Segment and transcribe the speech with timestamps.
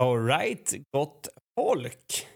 [0.00, 2.26] All right, gott folk.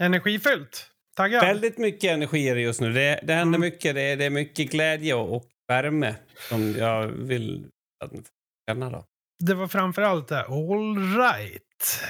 [0.00, 0.86] Energifyllt.
[1.16, 1.40] Taggad.
[1.44, 2.92] Väldigt mycket energi är det just nu.
[2.92, 3.60] Det, det händer Mm.
[3.60, 3.94] mycket.
[3.94, 6.14] Det är, det är mycket glädje och, värme
[6.48, 7.66] som jag vill
[8.04, 8.26] att ni får
[8.70, 8.90] känna.
[8.90, 9.04] Då.
[9.44, 10.44] Det var framförallt det.
[10.44, 12.00] All right.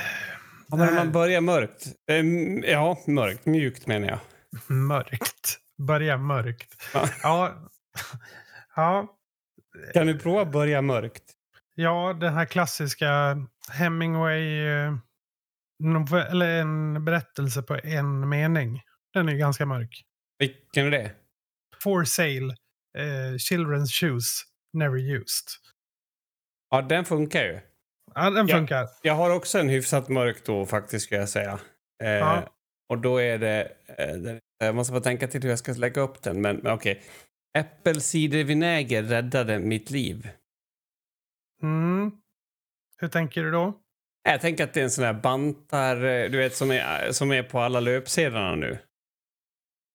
[0.69, 1.87] Ja, men Det man börjar mörkt.
[2.11, 3.47] Ehm, ja, mörkt.
[3.47, 4.19] Mjukt menar jag.
[4.67, 5.59] Mörkt.
[5.83, 6.75] Börja mörkt.
[6.95, 7.09] Ja.
[7.23, 7.69] Ja.
[8.77, 9.17] Ja.
[9.95, 11.23] Kan du prova börja mörkt?
[11.75, 13.37] Ja, den här klassiska
[13.71, 14.67] Hemingway...
[14.67, 14.95] eh,
[15.83, 18.81] novell- Eller en berättelse på en mening.
[19.15, 20.03] Den är ganska mörk.
[20.39, 21.13] Vilken är det?
[21.83, 22.57] For sale.
[22.99, 24.43] Eh, children's shoes.
[24.73, 25.47] Never used.
[26.71, 27.61] Ja, den funkar ju.
[28.15, 28.89] Ja, den funkar.
[29.03, 31.61] Jag har också en hyfsat mörk då faktiskt ska jag säga.
[32.03, 32.53] Eh, Ja.
[32.89, 34.41] Och då är det, eh, det...
[34.59, 36.41] Jag måste bara tänka till hur jag ska lägga upp den.
[36.41, 37.03] Men, men okej.
[37.59, 40.31] Äppelcidervinäger räddade mitt liv.
[41.63, 42.11] Mm.
[43.03, 43.75] Hur tänker du då?
[44.29, 47.33] Jag tänker att det är en sån här bantar, eh, du vet som är, som
[47.33, 48.79] är på alla löpsedlarna nu.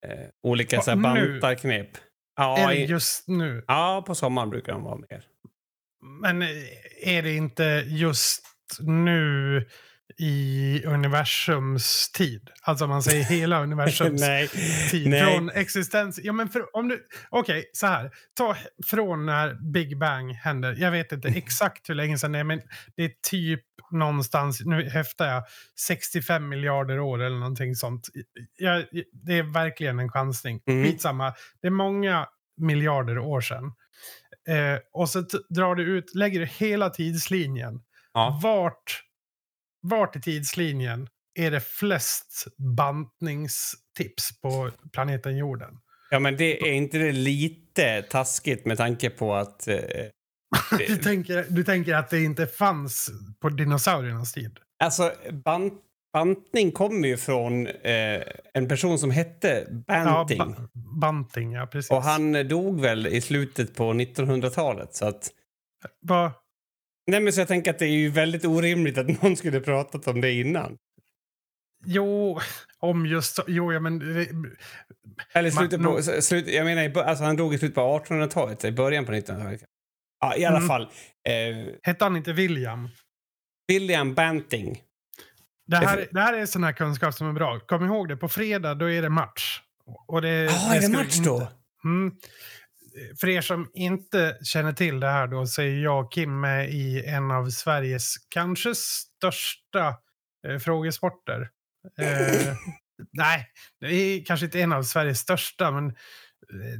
[0.08, 1.90] Eh, olika så här bantarknep.
[2.36, 3.64] Ja, Eller i, just nu.
[3.68, 5.26] ja, på sommaren brukar de vara mer.
[6.22, 6.48] Men eh,
[7.18, 8.46] är det inte just
[8.80, 9.68] nu
[10.18, 12.50] i universums tid?
[12.62, 14.48] Alltså om man säger hela universums Nej.
[14.92, 15.10] tid.
[15.10, 15.22] nej.
[15.22, 16.20] Från existens.
[16.24, 18.12] Ja, men för, om du, okej, så här.
[18.38, 18.56] Ta
[18.86, 20.76] från när Big Bang händer.
[20.80, 22.62] Jag vet inte exakt hur länge sedan det är, men
[22.96, 25.44] det är typ någonstans, nu häftar jag,
[25.80, 28.08] 65 miljarder år eller någonting sånt.
[28.58, 30.62] Jag, det är verkligen en chansning.
[30.68, 30.86] Mm.
[30.86, 31.34] Skitsamma.
[31.62, 32.28] Det är många
[32.58, 33.74] miljarder år sedan.
[34.48, 37.82] Eh, och så drar du ut, lägger du hela tidslinjen.
[38.14, 38.40] Ja.
[38.44, 39.04] Vart,
[39.82, 41.08] vart i tidslinjen
[41.40, 45.70] är det flest bantningstips på planeten jorden?
[46.10, 49.68] ja, men det är inte det lite taskigt med tanke på att...
[49.68, 49.78] Eh,
[50.88, 53.10] Du tänker, du tänker att det inte fanns
[53.42, 54.60] på dinosauriernas tid?
[54.84, 55.12] alltså,
[55.46, 55.74] bant,
[56.14, 58.22] bantning kommer ju från eh,
[58.54, 60.38] en person som hette Banting.
[60.38, 60.68] Ja, ba-
[61.02, 61.92] banting, ja precis.
[61.92, 64.96] och han dog väl i slutet på 1900-talet.
[64.96, 65.30] Så att...
[66.02, 66.34] Va,
[67.08, 70.08] Nej, men så jag tänker att det är ju väldigt orimligt att någon skulle pratat
[70.08, 70.78] om det innan.
[71.86, 72.40] jo,
[72.80, 74.00] om just Jo, ja men...
[74.00, 74.30] det-
[75.34, 76.00] Eller slutet Man- på...
[76.00, 79.62] s- Slut, jag menar, alltså han dog i slutet på 1800-talet, i början på 1900-talet.
[80.20, 80.68] Ja, i alla Mm.
[80.68, 80.82] fall.
[81.28, 82.90] Eh, Hette han inte William?
[83.68, 84.74] William Banting.
[84.74, 84.82] Det
[85.68, 87.60] Det är här, det här är sån här kunskap som är bra.
[87.60, 89.62] Kom ihåg det, på fredag då är det match.
[90.08, 91.48] Och det, Ja, är det match inte- då?
[91.84, 92.16] Mm.
[93.20, 96.70] För er som inte känner till det här då så är jag och Kim med
[96.70, 99.96] i en av Sveriges kanske största
[100.48, 101.50] eh, frågesporter.
[102.00, 102.54] Eh,
[103.14, 103.48] nej,
[103.80, 105.94] det är kanske inte en av Sveriges största men eh,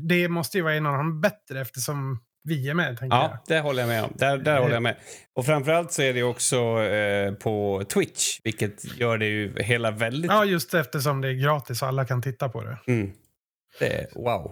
[0.08, 2.98] det måste ju vara en av de bättre eftersom vi är med.
[2.98, 4.14] Tänker Ja, det håller jag med om.
[4.16, 4.62] Där, där Eh.
[4.62, 4.96] håller jag med.
[5.36, 10.32] Och framförallt så är det också eh, på Twitch, vilket gör det ju hela väldigt...
[10.32, 10.38] jag.
[10.38, 12.78] ja, just eftersom det är gratis och alla kan titta på det.
[12.88, 13.12] Mm.
[13.80, 14.52] Det är, wow.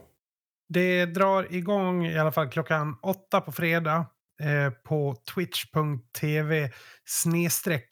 [0.69, 4.05] Det drar igång i alla fall klockan åtta på fredag
[4.43, 6.71] eh, på twitch.tv
[7.05, 7.87] snedstreck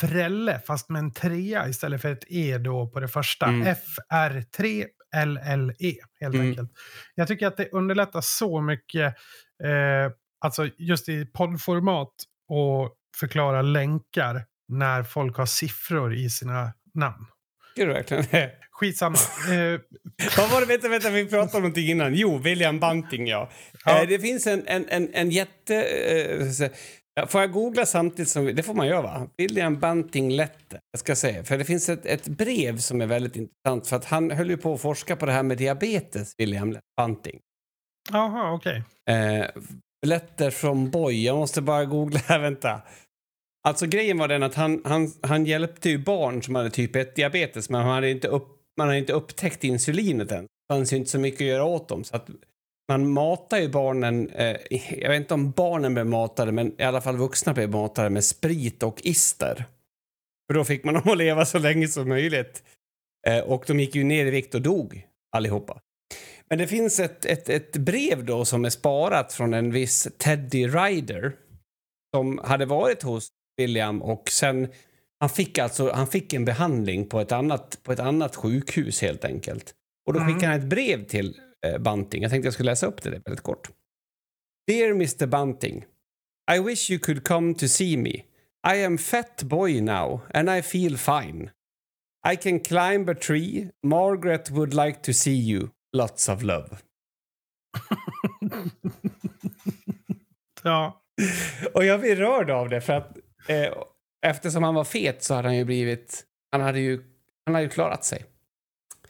[0.00, 3.46] Frelle, fast med en trea istället för ett E då på det första.
[3.46, 3.66] Mm.
[3.66, 6.48] FR3LLE E, helt Mm.
[6.48, 6.70] enkelt.
[7.14, 9.14] Jag tycker att det underlättar så mycket,
[9.64, 12.12] eh, alltså just i poddformat
[12.48, 17.26] och förklara länkar när folk har siffror i sina namn.
[17.76, 18.50] Gör du verkligen det?
[18.70, 19.16] Skitsamma.
[19.50, 19.80] Eh,
[20.38, 20.66] Vad var det?
[20.66, 22.14] Vänta, vänta, vi pratade om någonting innan.
[22.14, 23.50] Jo, William Banting, ja.
[23.84, 24.02] Ja.
[24.02, 25.82] Eh, det finns en, en, en, en jätte...
[25.82, 28.46] Eh, får jag googla samtidigt som...
[28.46, 29.28] vi- Det får man göra, va?
[29.36, 30.78] William Banting Lette.
[30.92, 31.44] Jag ska säga.
[31.44, 33.86] För det finns ett, ett brev som är väldigt intressant.
[33.88, 37.38] För att han höll ju på att forska på det här med diabetes, William Banting.
[38.12, 38.82] Jaha, okej.
[39.10, 39.46] Eh,
[40.06, 41.24] letter från Boy.
[41.24, 42.82] Jag måste bara googla här, vänta.
[43.68, 47.16] Alltså grejen var den att han, han, han hjälpte ju barn som hade typ 1
[47.16, 50.42] diabetes men man hade inte, upp, man hade inte upptäckt insulinet än.
[50.42, 52.04] Det fanns ju inte så mycket att göra åt dem.
[52.04, 52.28] Så att
[52.88, 54.56] man matar ju barnen, eh,
[54.90, 58.24] jag vet inte om barnen blev matade men i alla fall vuxna blev matade med
[58.24, 59.64] sprit och ister.
[60.46, 62.62] För då fick man dem att leva så länge som möjligt.
[63.26, 65.06] Eh, och de gick ju ner i vikt och dog
[65.36, 65.80] allihopa.
[66.48, 70.66] Men det finns ett, ett, ett brev då som är sparat från en viss Teddy
[70.66, 71.32] Ryder
[72.14, 74.68] som hade varit hos William och sen
[75.20, 79.24] han fick alltså han fick en behandling på ett annat, på ett annat sjukhus helt
[79.24, 79.74] enkelt.
[80.06, 80.34] Och då Mm.
[80.34, 82.22] skickade han ett brev till eh, Bunting.
[82.22, 83.70] Jag tänkte jag skulle läsa upp det väldigt kort.
[84.66, 85.84] Dear Mr Bunting.
[86.52, 88.10] I wish you could come to see me.
[88.74, 91.50] I am fat boy now and I feel fine.
[92.32, 93.68] I can climb a tree.
[93.86, 95.68] Margaret would like to see you.
[95.96, 96.68] Lots of love.
[100.62, 101.02] Ja.
[101.74, 103.16] Och jag blir rörd av det för att
[103.46, 103.72] eh,
[104.26, 106.24] eftersom han var fet så hade han ju blivit...
[106.52, 107.02] Han hade ju,
[107.46, 108.24] han hade ju klarat sig.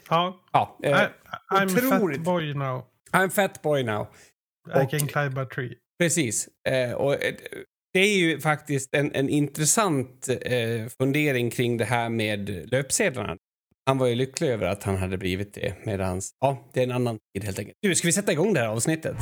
[0.08, 0.40] Ja.
[0.52, 1.06] Ja, eh, I, I'm
[1.50, 2.16] a otroligt.
[2.18, 2.84] fat boy now.
[3.12, 4.06] I'm fat boy now.
[4.68, 5.74] I Och- can climb a tree.
[5.98, 6.48] Precis.
[6.68, 7.34] Eh, och, eh,
[7.92, 13.36] det är ju faktiskt en, en intressant eh, fundering kring det här med löpsedlarna.
[13.86, 16.30] Han var ju lycklig över att han hade blivit det medans...
[16.40, 17.76] Ja, det är en annan tid helt enkelt.
[17.82, 19.16] Du, ska vi sätta igång det här avsnittet?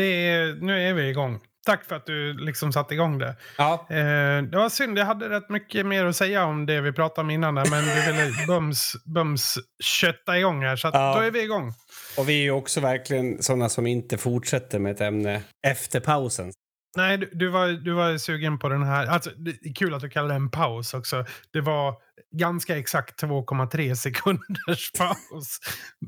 [0.00, 1.40] Det är, nu är vi igång.
[1.66, 3.36] Tack för att du liksom satte igång det.
[3.58, 6.92] Ja, Eh, det var synd, jag hade rätt mycket mer att säga om det vi
[6.92, 7.54] pratade om innan.
[7.54, 9.54] där, Men du ville bums, bums
[9.84, 10.76] kötta igång här.
[10.76, 11.14] Så att Ja.
[11.16, 11.72] då är vi igång.
[12.18, 16.52] och vi är ju också verkligen sådana som inte fortsätter med ett ämne efter pausen.
[16.96, 19.06] Nej, du, du, var, du var sugen på den här.
[19.06, 21.24] Alltså, det är kul att du kallar det en paus också.
[21.52, 21.94] Det var
[22.36, 25.58] ganska exakt 2,3 sekunders paus.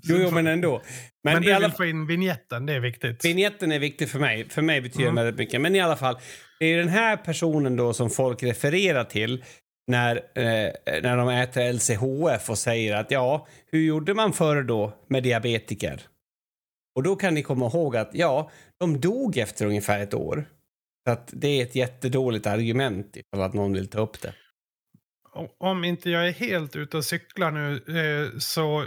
[0.03, 0.83] Jo, jo men ändå.
[1.25, 3.25] Men, Men, du alla vill få in vignetten, det är viktigt.
[3.25, 4.49] Vignetten är viktig för mig.
[4.49, 5.15] För mig betyder Mm.
[5.15, 5.61] väldigt mycket.
[5.61, 6.19] Men i alla fall,
[6.59, 9.45] det är den här personen då som folk refererar till
[9.87, 14.93] när, eh, när de äter LCHF och säger att ja, hur gjorde man förr då
[15.09, 16.03] med diabetiker?
[16.97, 18.51] Och då kan ni komma ihåg att ja,
[18.81, 20.45] de dog efter ungefär ett år.
[21.05, 24.35] Så att det är ett jättedåligt argument ifall att någon vill ta upp det.
[25.59, 28.87] Om inte jag är helt ute och cyklar nu eh, så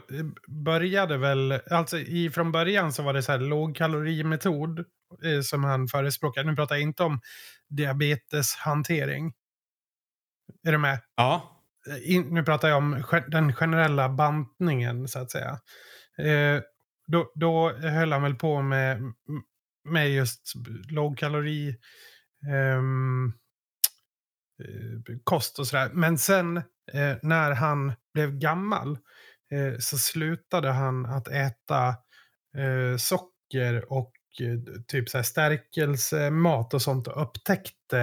[0.65, 5.87] började väl, alltså i, från början så var det så här lågkalorimetod eh, som han
[5.87, 6.49] förespråkade.
[6.49, 7.19] Nu pratar jag inte om
[7.69, 9.33] diabeteshantering.
[10.67, 10.99] Är du med?
[11.15, 11.61] Ja.
[11.89, 15.59] Eh, In, nu pratar jag om den generella bantningen så att säga.
[16.17, 16.61] Eh,
[17.07, 19.01] då, då höll han väl på med,
[19.85, 20.53] med just
[20.89, 21.75] lågkalori,
[22.51, 23.33] ehm,
[24.63, 25.89] eh, kost och sådär.
[25.93, 26.57] Men sen
[26.93, 28.97] eh, när han blev gammal
[29.51, 31.87] eh, så slutade han att äta
[32.57, 37.99] eh, socker och eh, typ så här stärkelsemat och sånt och upptäckte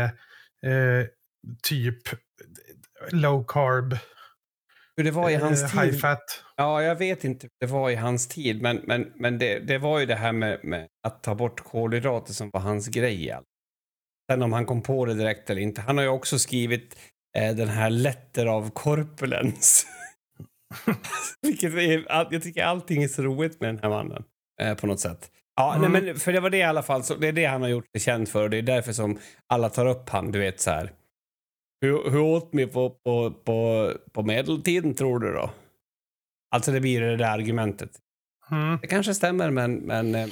[0.66, 1.06] eh,
[1.62, 2.18] typ eh,
[3.10, 3.96] low carb,
[4.96, 5.80] hur det var i hans eh, tid.
[5.80, 6.44] high fat.
[6.56, 9.78] Ja, jag vet inte hur det var i hans tid, men, men, men det, det
[9.78, 13.30] var ju det här med, med att ta bort kolhydrater som var hans grej.
[13.30, 13.48] alltså.
[14.30, 15.80] Sen om han kom på det direkt eller inte.
[15.80, 16.96] Han har ju också skrivit
[17.38, 19.86] eh, den här Letter of Corpulence.
[21.42, 24.24] Vilket är, jag tycker allting är så roligt med den här mannen.
[24.62, 25.30] Eh, på något sätt.
[25.56, 25.92] Ja, Mm.
[25.92, 27.02] nej, men för det var det i alla fall.
[27.04, 28.42] Så det är det han har gjort sig känd för.
[28.42, 29.18] och Det är därför som
[29.48, 30.92] alla tar upp han, du vet så här.
[31.82, 35.50] Hur, hur åt vi på, på, på, på medeltiden tror du då?
[36.50, 37.90] Alltså det blir det där argumentet.
[38.50, 38.78] Mm.
[38.82, 40.28] Det kanske stämmer men, men eh,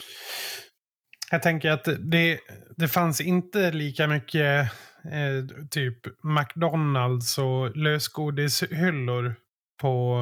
[1.31, 2.41] Jag tänker att det,
[2.77, 4.73] det fanns inte lika mycket
[5.05, 9.35] eh, typ McDonalds och lösgodishyllor
[9.81, 10.21] på,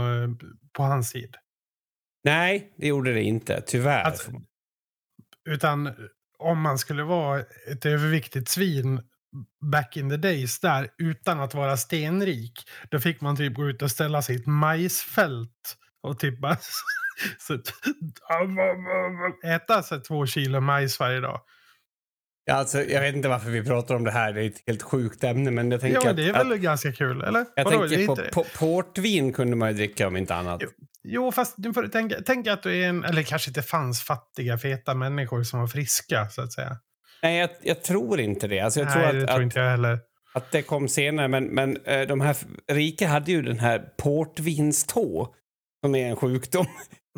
[0.72, 1.36] på hans tid.
[2.24, 3.62] nej, det gjorde det inte.
[3.66, 4.02] Tyvärr.
[4.02, 4.30] Alltså,
[5.48, 5.94] Utan
[6.38, 7.40] om man skulle vara
[7.70, 9.02] ett överviktigt svin
[9.72, 12.70] back in the days där utan att vara stenrik.
[12.90, 16.56] Då fick man typ gå ut och ställa sig i ett majsfält och typ bara
[19.54, 21.40] äta så två kilo majs varje dag.
[22.44, 24.32] Ja, alltså, jag vet inte varför vi pratar om det här.
[24.32, 25.50] Det är ett helt sjukt ämne.
[25.50, 27.46] Men jag tänker Ja, det är väl att, ganska kul, eller?
[27.54, 30.60] jag Vadå, tänker på, på portvin kunde man ju dricka om inte annat.
[30.62, 30.68] Jo.
[31.02, 31.56] Jo, fast
[31.92, 35.66] tänka, tänk att du är en, eller kanske inte fanns fattiga, feta människor som var
[35.66, 36.76] friska, så att säga.
[37.22, 38.60] Nej, jag, jag tror inte det.
[38.60, 39.98] Alltså, jag Nej, tror det att, tror att, inte jag heller.
[40.34, 41.28] att det kom senare.
[41.28, 42.36] Men, men eh, de här
[42.72, 45.34] rika hade ju den här portvinstå
[45.84, 46.66] som är en sjukdom.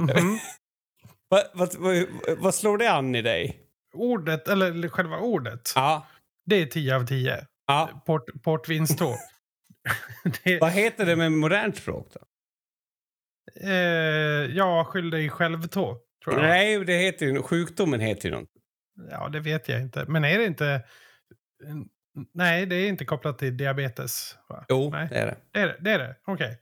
[0.00, 0.10] Mhm.
[1.28, 2.06] Vad vad- vad-
[2.38, 3.60] vad slår det an i dig?
[3.94, 6.06] Ordet, eller själva ordet, Ja.
[6.46, 7.46] det är 10 av 10.
[7.66, 8.02] ja.
[8.06, 9.14] Port, portvinstå.
[10.44, 12.20] det, Vad heter det med modernt språk då?
[13.68, 15.98] eh, ja, skyll dig själv tå.
[16.26, 18.48] Nej, det heter ju, sjukdomen heter ju något.
[19.10, 20.04] Ja, det vet jag inte.
[20.08, 20.82] Men är det inte...
[22.34, 24.36] Nej, det är inte kopplat till diabetes.
[24.48, 24.64] Va?
[24.68, 25.08] Jo, Nej.
[25.10, 25.36] det är det.
[25.52, 26.16] Det är det, det, är det.
[26.26, 26.58] okej.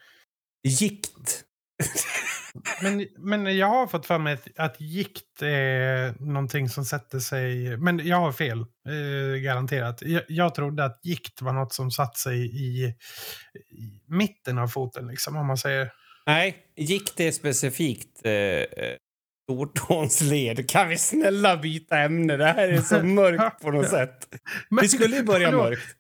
[0.63, 1.45] Gikt.
[2.83, 7.77] Men, men jag har fått för mig att, att gikt är någonting som sätter sig...
[7.77, 10.03] Men jag har fel, eh, garanterat.
[10.03, 12.85] Jag, jag trodde att gikt var något som satt sig i,
[13.71, 15.93] i mitten av foten, liksom, om man säger.
[16.27, 18.33] Nej, gikt är specifikt eh,
[19.49, 20.71] eh, stortånsled.
[20.71, 22.37] Kan vi snälla byta ämne?
[22.37, 24.29] Det här är så mörkt på något sätt.
[24.69, 25.95] Men, Vi skulle ju börja mörkt.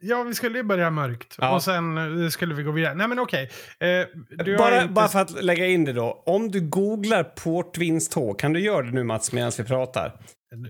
[0.00, 1.34] Ja, vi skulle ju börja mörkt.
[1.38, 1.54] Ja.
[1.54, 2.94] Och sen eh, skulle vi gå vidare.
[2.94, 3.50] Nej, men okej.
[3.80, 6.22] Eh, Bara, inte- bara för att lägga in det då.
[6.26, 10.12] Om du googlar portvinståg, kan du göra det nu Mats medan vi pratar?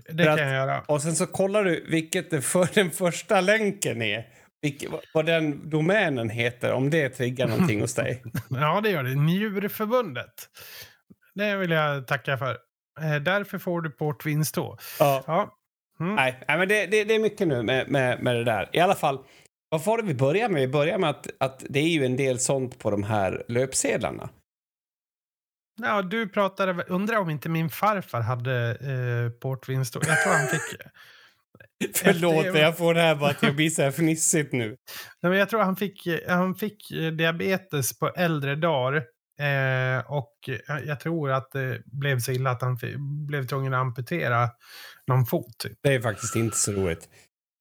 [0.09, 0.81] Det för kan att- jag göra.
[0.87, 4.23] Och sen så kollar du vilket det för den första länken är.
[4.61, 8.23] Vilket, vad- vad den domänen heter, om det triggar någonting hos dig.
[8.49, 9.15] Ja, det gör det.
[9.15, 10.33] Njurförbundet.
[11.41, 12.57] Det vill jag tacka för.
[13.01, 14.77] Eh, därför får du portvinst då.
[14.99, 15.23] Ja.
[15.27, 15.57] Ja.
[15.99, 16.15] Mm.
[16.15, 18.69] Nej, men det, det, det är mycket nu med, med, med det där.
[18.73, 19.19] I alla fall,
[19.69, 20.61] vad var det vi började med?
[20.61, 24.29] Vi började med att, att det är ju en del sånt på de här löpsedlarna.
[25.81, 29.95] Ja, du pratade, undrar om inte min farfar hade eh, portvinst.
[29.95, 30.61] Jag tror han fick...
[31.95, 34.67] Förlåt, Efter- jag får det här bara att jag blir så här fnissigt nu.
[35.21, 39.03] Nej, men jag tror han fick, han fick eh, diabetes på äldre dagar.
[39.41, 40.49] Eh, och
[40.85, 42.77] jag, tror att det blev så illa att han
[43.27, 44.49] blev tvungen att amputera
[45.07, 45.57] någon fot.
[45.57, 45.77] Typ.
[45.83, 47.09] Det är faktiskt inte så roligt.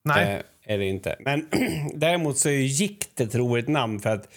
[0.05, 1.17] Nej, Eh, är det inte.
[1.21, 1.49] Men
[1.95, 4.29] däremot så är ju gikt ett roligt namn för att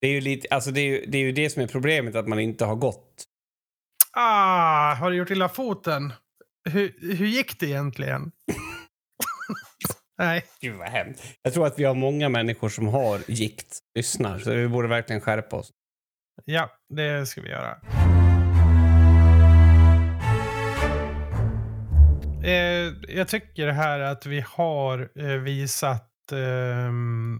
[0.00, 2.14] det är ju lite, alltså det är ju, det är ju det som är problemet,
[2.14, 3.24] att man inte har gått.
[4.12, 6.12] ah, har du gjort illa foten?
[6.70, 8.32] Hur, hur gick det egentligen?
[10.18, 11.22] Nej, Gud vad hemskt.
[11.42, 15.20] Jag tror att vi har många människor som har gikt, lyssnar, så vi borde verkligen
[15.20, 15.70] skärpa oss.
[16.44, 17.78] Ja, det ska vi göra.
[22.44, 27.38] Eh, jag tycker här att vi har eh, visat ehm,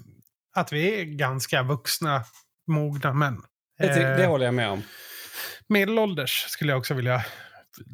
[0.56, 2.24] att vi är ganska vuxna,
[2.70, 3.42] mogna män.
[3.78, 4.82] Det, ty- Eh, det håller jag med om.
[5.68, 7.24] Medelålders skulle jag också vilja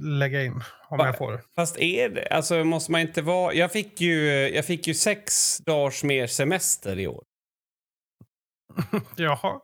[0.03, 1.43] lägga in om Va- jag får.
[1.55, 3.55] Fast är det, alltså måste man inte vara...
[3.55, 7.25] Jag fick ju, jag fick ju sex dagars mer semester i år.
[9.17, 9.61] Jaha.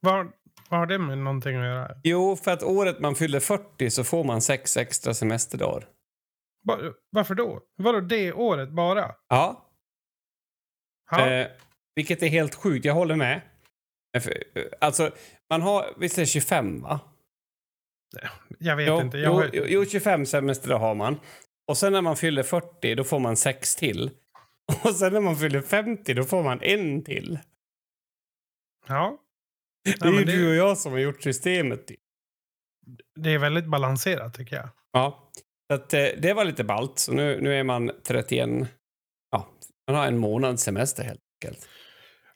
[0.00, 0.32] Vad,
[0.74, 1.96] vad har det med någonting att göra?
[2.04, 5.88] Jo, för att året man fyller 40 så får man sex extra semesterdagar.
[6.66, 6.78] Va-
[7.10, 7.60] Varför då?
[7.76, 9.14] Vadå det året bara?
[9.28, 9.70] Ja.
[11.18, 11.46] Eh,
[11.94, 13.40] vilket är helt sjukt, jag håller med.
[14.16, 15.10] Eh, eh, Alltså,
[15.50, 17.00] man har, visst är det 25 va?
[18.58, 19.18] jag vet Jo, inte.
[19.18, 21.20] Jag har, jo, jo, 25 semesterdagar har man.
[21.68, 24.10] Och sen när man fyller 40 då får man sex till.
[24.84, 27.38] Och sen när man fyller 50 då får man en till.
[28.88, 29.18] ja.
[29.84, 31.86] Det är ju det- du och jag som har gjort systemet.
[31.86, 32.00] typ.
[33.14, 34.68] Det är väldigt balanserat tycker jag.
[34.92, 35.30] Ja.
[35.68, 36.98] Att, eh, det var lite ballt.
[36.98, 38.68] Så nu, nu är man 31.
[39.30, 39.48] Ja,
[39.86, 41.68] man har en månads semester helt enkelt.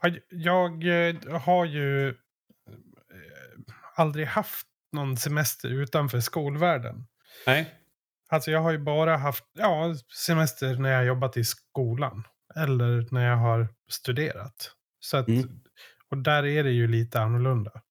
[0.02, 2.14] Ja, Jag eh, har ju eh,
[3.94, 7.06] aldrig haft någon semester utanför skolvärlden.
[7.46, 7.74] Nej.
[8.30, 9.94] Alltså jag har ju bara haft ja,
[10.26, 12.24] semester när jag har jobbat i skolan.
[12.56, 14.72] Eller när jag har studerat.
[15.00, 15.60] Så att, Mm.
[16.10, 17.82] Och där är det ju lite annorlunda.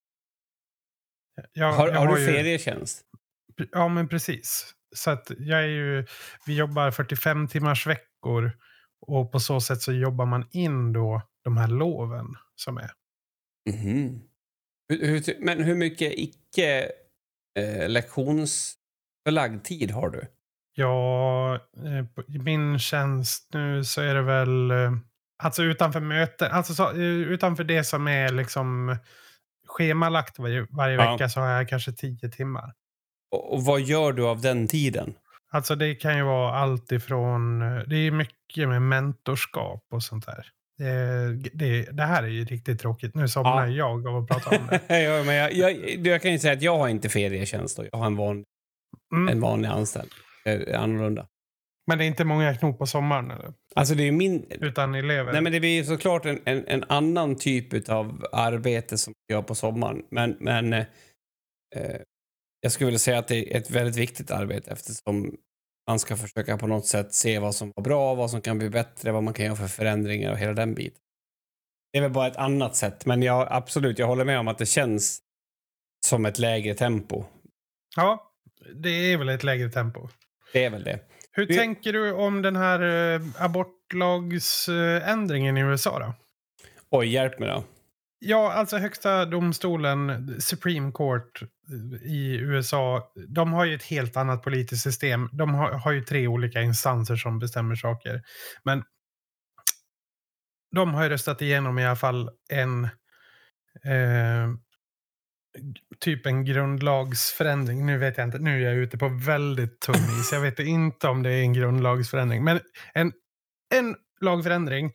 [1.54, 3.02] Jag, Har, jag har du ju- ferietjänst?
[3.72, 4.74] Ja, men precis.
[4.96, 6.06] Så att jag är ju,
[6.46, 8.52] vi jobbar 45 timmars veckor
[9.08, 12.92] och på så sätt så jobbar man in då de här loven som är.
[13.70, 14.22] Mhm.
[14.90, 16.92] Hur, men hur mycket icke
[17.60, 20.28] eh, lektionsförlagd tid har du?
[20.74, 24.92] Ja, eh, på- i min tjänst nu så är det väl, eh,
[25.44, 28.98] alltså utanför möten, alltså så, eh, utanför det som är liksom
[29.68, 31.12] schemalagt varje, varje Ja.
[31.12, 32.74] vecka så har jag kanske 10 timmar.
[33.32, 35.14] Och, och vad gör du av den tiden?
[35.52, 40.26] Alltså det kan ju vara allt ifrån, eh, det är mycket med mentorskap och sånt
[40.26, 40.48] där.
[40.78, 43.16] Det, det, det här är ju riktigt tråkigt.
[43.16, 43.72] Nu somnar Ja.
[43.74, 44.82] jag av att prata om det.
[45.04, 45.72] ja, men jag, jag,
[46.08, 47.80] jag kan ju säga att jag har inte ferietjänst.
[47.92, 48.44] Jag har en, van,
[49.14, 49.28] Mm.
[49.30, 50.10] en vanlig anställd.
[50.46, 51.28] Är annorlunda.
[51.88, 53.54] Men det är inte många knop på sommaren eller?
[53.76, 54.46] Alltså det är min...
[54.50, 55.32] Utan elever?
[55.32, 59.44] Nej, men det blir såklart en, en, en annan typ av arbete som jag gör
[59.44, 60.04] på sommaren.
[60.12, 60.86] Men, men eh,
[61.76, 62.02] eh,
[62.62, 65.38] jag skulle vilja säga att det är ett väldigt viktigt arbete eftersom
[65.88, 68.70] man ska försöka på något sätt se vad som var bra, vad som kan bli
[68.70, 71.02] bättre, vad man kan göra för förändringar och hela den biten.
[71.92, 74.58] Det är väl bara ett annat sätt, men jag, absolut, jag håller med om att
[74.58, 75.20] det känns
[76.06, 77.24] som ett lägre tempo.
[77.96, 78.32] Ja,
[78.76, 80.08] det är väl ett lägre tempo.
[80.54, 81.00] Det är väl det.
[81.38, 82.82] Hur Det- tänker du om den här
[83.16, 86.14] eh, abortlagsändringen i USA då?
[86.90, 87.64] Oj, hjälp mig då.
[88.20, 91.48] Ja, alltså högsta domstolen, Supreme Court eh,
[92.12, 95.30] i USA, de har ju ett helt annat politiskt system.
[95.32, 98.22] De har, har ju tre olika instanser som bestämmer saker.
[98.64, 98.84] Men
[100.76, 102.84] de har ju röstat igenom i alla fall en
[103.86, 104.48] eh,
[106.00, 107.86] typ en grundlagsförändring.
[107.86, 110.32] Nu vet jag inte, nu är jag ute på väldigt tunn is.
[110.32, 112.44] Jag vet inte om det är en grundlagsförändring.
[112.44, 112.60] Men
[112.94, 113.12] en,
[113.76, 114.86] en lagförändring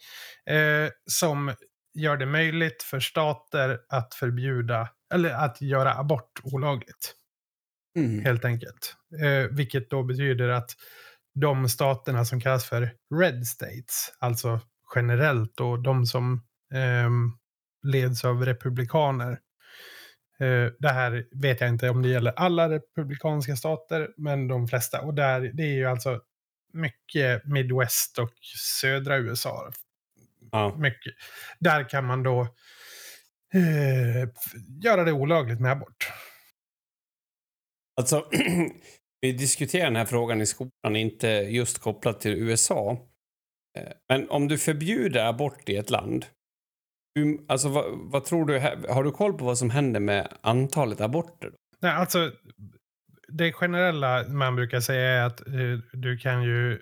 [0.47, 1.55] eh, som
[1.95, 7.15] gör det möjligt för stater att förbjuda eller att göra abort olagligt.
[7.99, 8.25] Mm.
[8.25, 8.95] Helt enkelt.
[9.25, 10.71] Eh, vilket då betyder att
[11.35, 14.61] de staterna som kallas för red states, alltså
[14.95, 16.43] generellt och de som
[16.75, 17.11] eh,
[17.83, 19.39] leds av republikaner.
[20.43, 25.01] Eh, det här vet jag inte om det gäller alla republikanska stater, men de flesta.
[25.01, 26.21] Och där, det är ju alltså
[26.73, 28.33] mycket Midwest och
[28.81, 29.73] södra USA.
[30.53, 30.77] Ja.
[30.79, 31.13] Mycket.
[31.59, 32.41] Där kan man då
[33.55, 34.29] eh,
[34.83, 36.13] göra det olagligt med abort.
[37.97, 38.29] Alltså,
[39.21, 43.09] vi diskuterar den här frågan i skolan, inte just kopplat till USA.
[43.79, 46.27] Eh, Men om du förbjuder abort i ett land,
[47.15, 51.01] hur, alltså vad, vad tror du, har du koll på vad som händer med antalet
[51.01, 51.51] aborter?
[51.51, 51.57] Då?
[51.81, 52.33] Nej, alltså,
[53.29, 56.81] det generella man brukar säga är att eh, du kan ju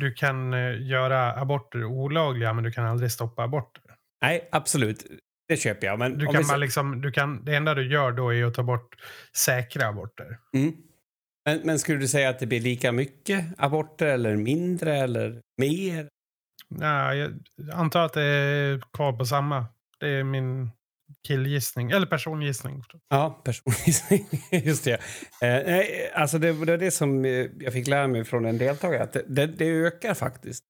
[0.00, 3.82] du kan eh, göra aborter olagliga men du kan aldrig stoppa aborter.
[4.22, 5.06] Nej, absolut.
[5.48, 5.98] Det köper jag.
[5.98, 8.62] Men Du kan vi liksom, du kan, det enda du gör då är att ta
[8.62, 8.96] bort
[9.36, 10.38] säkra aborter.
[10.54, 10.72] mm.
[11.44, 16.08] men, men skulle du säga att det blir lika mycket aborter eller mindre eller mer?
[16.78, 17.32] Ja, jag
[17.72, 19.66] antar att det är kvar på samma.
[20.00, 20.70] Det är min
[21.28, 22.82] killgissning, eller persongissning.
[23.08, 24.26] Ja, persongissning.
[24.64, 25.00] Just det.
[25.42, 29.02] Eh, alltså det var det som eh, jag fick lära mig från en deltagare.
[29.02, 30.64] Att det, det, det ökar faktiskt.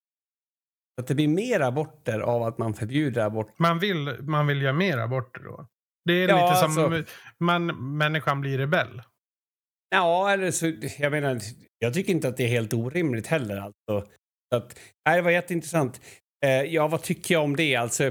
[1.00, 3.59] Att det blir mer aborter av att man förbjuder abort.
[3.59, 5.66] Man vill, man vill göra mer aborter då.
[6.04, 9.02] Det är Ja, lite som alltså- man, människan blir rebell.
[9.90, 11.40] Ja, eller så, jag menar,
[11.78, 13.57] jag tycker inte att det är helt orimligt heller.
[13.57, 14.12] Alltså.
[14.52, 16.00] Så att, nej, det var jätteintressant.
[16.45, 17.76] Eh, ja, vad tycker jag om det?
[17.76, 18.11] Alltså,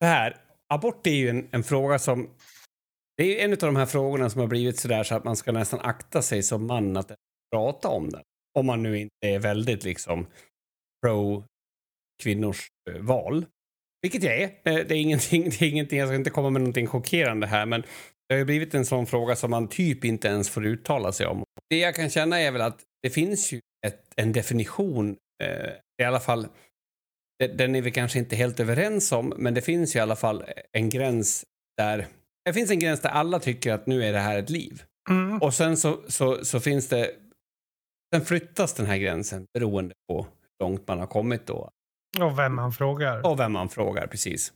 [0.00, 0.36] Det här,
[0.68, 2.30] abort är ju en, en fråga som...
[3.16, 5.36] Det är en av de här frågorna som har blivit så där så att man
[5.36, 7.12] ska nästan akta sig som man att
[7.54, 8.22] prata om den.
[8.58, 10.26] Om man nu inte är väldigt liksom
[11.02, 11.44] pro
[12.22, 13.46] kvinnors eh, val.
[14.02, 14.44] Vilket jag är.
[14.44, 17.66] Eh, det är, ingenting, det är ingenting, jag ska inte komma med någonting chockerande här,
[17.66, 17.82] men
[18.28, 21.26] det har ju blivit en sån fråga som man typ inte ens får uttala sig
[21.26, 21.44] om.
[21.70, 25.70] Det jag kan känna är väl att det finns ju ett, en definition, eh,
[26.02, 26.48] i alla fall,
[27.38, 30.16] de- den är vi kanske inte helt överens om, men det finns ju i alla
[30.16, 31.44] fall en gräns
[31.76, 32.06] där,
[32.44, 34.82] det finns en gräns där alla tycker att nu är det här ett liv.
[35.10, 35.42] Mm.
[35.42, 37.14] Och sen så, så, så finns det,
[38.14, 41.70] sen flyttas den här gränsen beroende på hur långt man har kommit då.
[42.20, 43.26] Och vem man frågar.
[43.26, 44.52] Och vem man frågar, precis.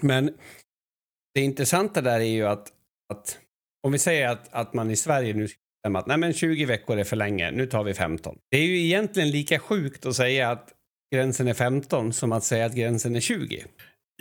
[0.00, 0.38] Men
[1.34, 2.72] det intressanta där är ju att,
[3.12, 3.38] att
[3.86, 5.48] om vi säger att, att man i Sverige nu
[5.82, 8.36] bestämma att nej men 20 veckor är för länge, nu tar vi 15.
[8.50, 10.68] Det är ju egentligen lika sjukt att säga att
[11.14, 13.64] gränsen är 15 som att säga att gränsen är 20.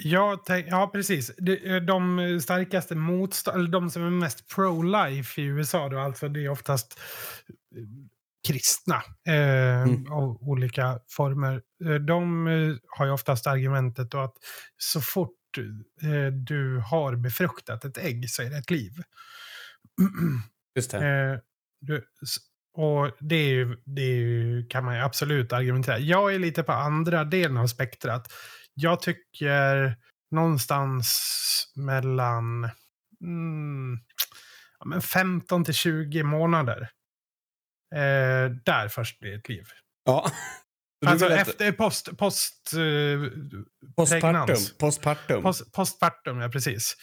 [0.03, 1.31] Ja, ja, precis.
[1.37, 6.45] De, de starkaste motstånd, eller de som är mest pro-life i USA, då, alltså det
[6.45, 6.99] är oftast
[7.75, 7.83] eh,
[8.47, 8.95] kristna
[9.27, 10.11] eh, Mm.
[10.11, 11.61] av olika former.
[11.85, 14.33] Eh, De eh, har ju oftast argumentet då att
[14.77, 15.57] så fort
[16.03, 18.91] eh, du har befruktat ett ägg så är det ett liv.
[20.75, 20.97] Just det.
[20.97, 21.39] Eh,
[21.81, 22.05] du,
[22.73, 25.99] och det, är ju, det är ju, kan man ju absolut argumentera.
[25.99, 28.33] Jag är lite på andra delen av spektrat.
[28.73, 29.95] Jag tycker
[30.31, 31.17] någonstans
[31.75, 32.69] mellan
[33.21, 33.99] mm,
[34.79, 36.89] ja, men 15 till 20 månader.
[37.95, 39.65] Eh, där först blir ett liv.
[40.05, 40.31] Ja.
[41.05, 43.39] Alltså efter post, post, eh,
[43.95, 44.55] postpartum.
[44.79, 45.41] Postpartum.
[45.43, 46.95] Post, postpartum, ja precis.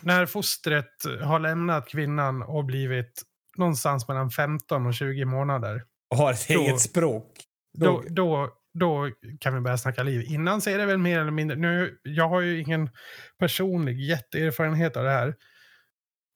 [0.00, 3.22] När fostret har lämnat kvinnan och blivit
[3.58, 5.82] någonstans mellan 15 och 20 månader.
[6.10, 7.32] och har ett Då- eget språk.
[7.78, 10.24] Då, då, då kan vi börja snacka liv.
[10.28, 11.56] Innan så är det väl mer eller mindre...
[11.56, 12.90] Nu, jag har ju ingen
[13.38, 15.34] personlig jätteerfarenhet av det här.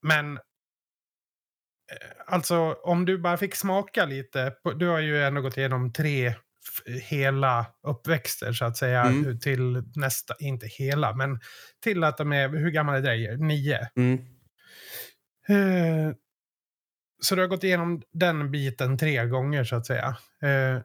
[0.03, 0.43] Men eh,
[2.27, 4.53] alltså om du bara fick smaka lite.
[4.79, 6.35] Du har ju ändå gått igenom tre
[7.09, 9.03] hela uppväxter så att säga.
[9.05, 9.39] Mm.
[9.39, 11.41] Till nästa, inte hela, men
[11.83, 13.37] till att de är, hur gammal är Drejer?
[13.37, 13.79] Nio.
[13.97, 14.19] Mm.
[15.49, 16.15] Eh,
[17.21, 20.17] så du har gått igenom den biten tre gånger så att säga.
[20.43, 20.83] Eh,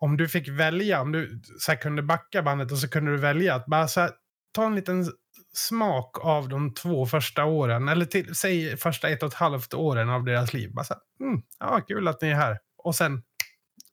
[0.00, 3.54] om du fick välja, om du så kunde backa bandet och så kunde du välja
[3.54, 4.10] att bara så här,
[4.52, 5.12] ta en liten
[5.52, 10.10] smak av de två första åren, eller till, säg första ett och ett halvt åren
[10.10, 10.72] av deras liv.
[10.74, 12.58] Bara så här, mm, ja, kul att ni är här.
[12.76, 13.22] Och sen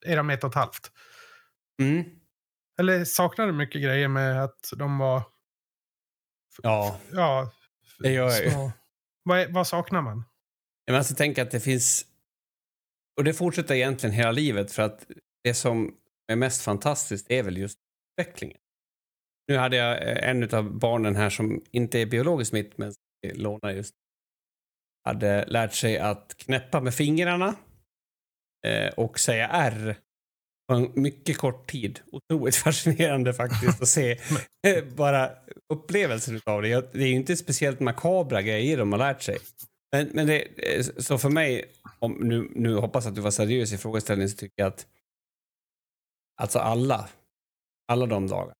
[0.06, 0.90] är de ett och ett halvt.
[1.82, 2.04] Mm.
[2.78, 5.22] Eller saknar du mycket grejer med att de var,
[6.62, 7.50] Ja, ja,
[7.98, 8.70] det gör jag ju.
[9.22, 10.24] Vad, vad saknar man?
[10.88, 12.06] Jag måste alltså, tänka att det finns...
[13.16, 15.06] Och det fortsätter egentligen hela livet för att
[15.44, 15.94] det som
[16.32, 17.78] är mest fantastiskt är väl just
[18.20, 18.58] utvecklingen.
[19.48, 23.02] Nu hade jag eh, en av barnen här som inte är biologiskt mitt men som
[23.34, 23.94] lånar just
[25.04, 27.56] hade lärt sig att knäppa med fingrarna
[28.66, 29.96] eh, och säga R
[30.68, 32.00] på en mycket kort tid.
[32.12, 34.18] Otroligt fascinerande faktiskt att se
[34.66, 35.30] eh, bara
[35.72, 36.92] upplevelsen av det.
[36.92, 39.38] Det är ju inte speciellt makabra grejer de har lärt sig.
[39.92, 40.42] Men, men det,
[40.76, 41.64] eh, så för mig,
[41.98, 44.86] om, nu, nu hoppas jag att du var seriös i frågeställningen, så tycker jag att
[46.40, 47.08] Alltså alla.
[47.88, 48.54] Alla de dagarna.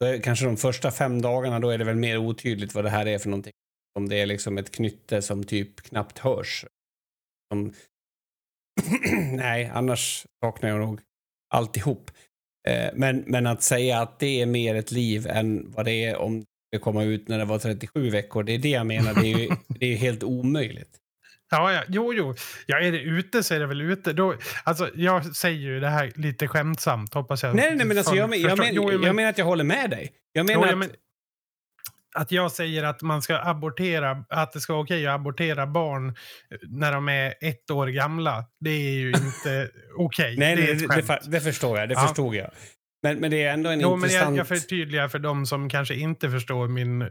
[0.00, 2.90] Då är, kanske de första fem dagarna, då är det väl mer otydligt vad det
[2.90, 3.52] här är för någonting.
[3.98, 6.64] Om det är liksom ett knytte som typ knappt hörs.
[7.52, 7.72] Som...
[9.32, 11.00] Nej, annars saknar jag nog
[11.54, 12.10] alltihop.
[12.68, 16.16] Eh, men, men att säga att det är mer ett liv än vad det är
[16.16, 16.44] om
[16.78, 19.14] kommer ut när det var 37 veckor, det är det jag menar.
[19.14, 21.00] Det är ju det är helt omöjligt.
[21.50, 22.34] Ja, ja, jo, jo.
[22.66, 24.12] Ja, är det ute så är det väl ute.
[24.12, 24.34] Då,
[24.64, 27.56] alltså, jag säger ju det här lite skämtsamt, hoppas jag.
[27.56, 29.90] Nej, nej, men alltså, jag, men, jag, men, jo, jag, menar att jag håller med
[29.90, 30.12] dig.
[30.32, 30.78] Jag menar jo, att...
[30.78, 30.90] Men,
[32.14, 36.14] att jag säger att man ska abortera, att det ska vara okej att abortera barn
[36.62, 38.44] när de är ett år gamla.
[38.60, 40.36] Det är ju inte okej.
[40.38, 41.88] nej, det, det, det, det, förstår jag.
[41.88, 42.00] Det ja.
[42.00, 42.50] förstod jag.
[43.04, 44.24] Men, men det är ändå en jo, intressant...
[44.24, 47.08] Men jag, jag förtydligar för de som kanske inte förstår min uh,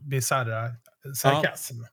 [0.00, 0.70] bisarra
[1.22, 1.76] sarkasm.
[1.80, 1.88] Ja.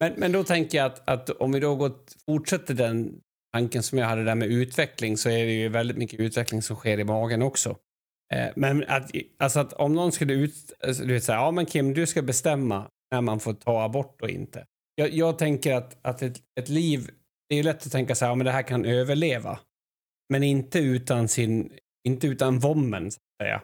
[0.00, 1.92] Men, men då tänker jag att, att om vi då går,
[2.26, 3.20] fortsätter den
[3.52, 6.76] tanken som jag hade där med utveckling så är det ju väldigt mycket utveckling som
[6.76, 7.76] sker i magen också.
[8.34, 11.66] Eh, men att, alltså att om någon skulle ut, alltså du vet säga, ja men
[11.66, 14.66] Kim du ska bestämma när man får ta abort och inte.
[14.94, 17.10] Jag, jag tänker att, att ett, ett liv,
[17.48, 19.58] det är lätt att tänka så här, ja men det här kan överleva.
[20.28, 21.72] Men inte utan sin,
[22.08, 23.62] inte utan vommen så att säga.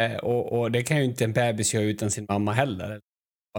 [0.00, 3.00] Eh, och, och, det kan ju inte en bebis göra utan sin mamma heller.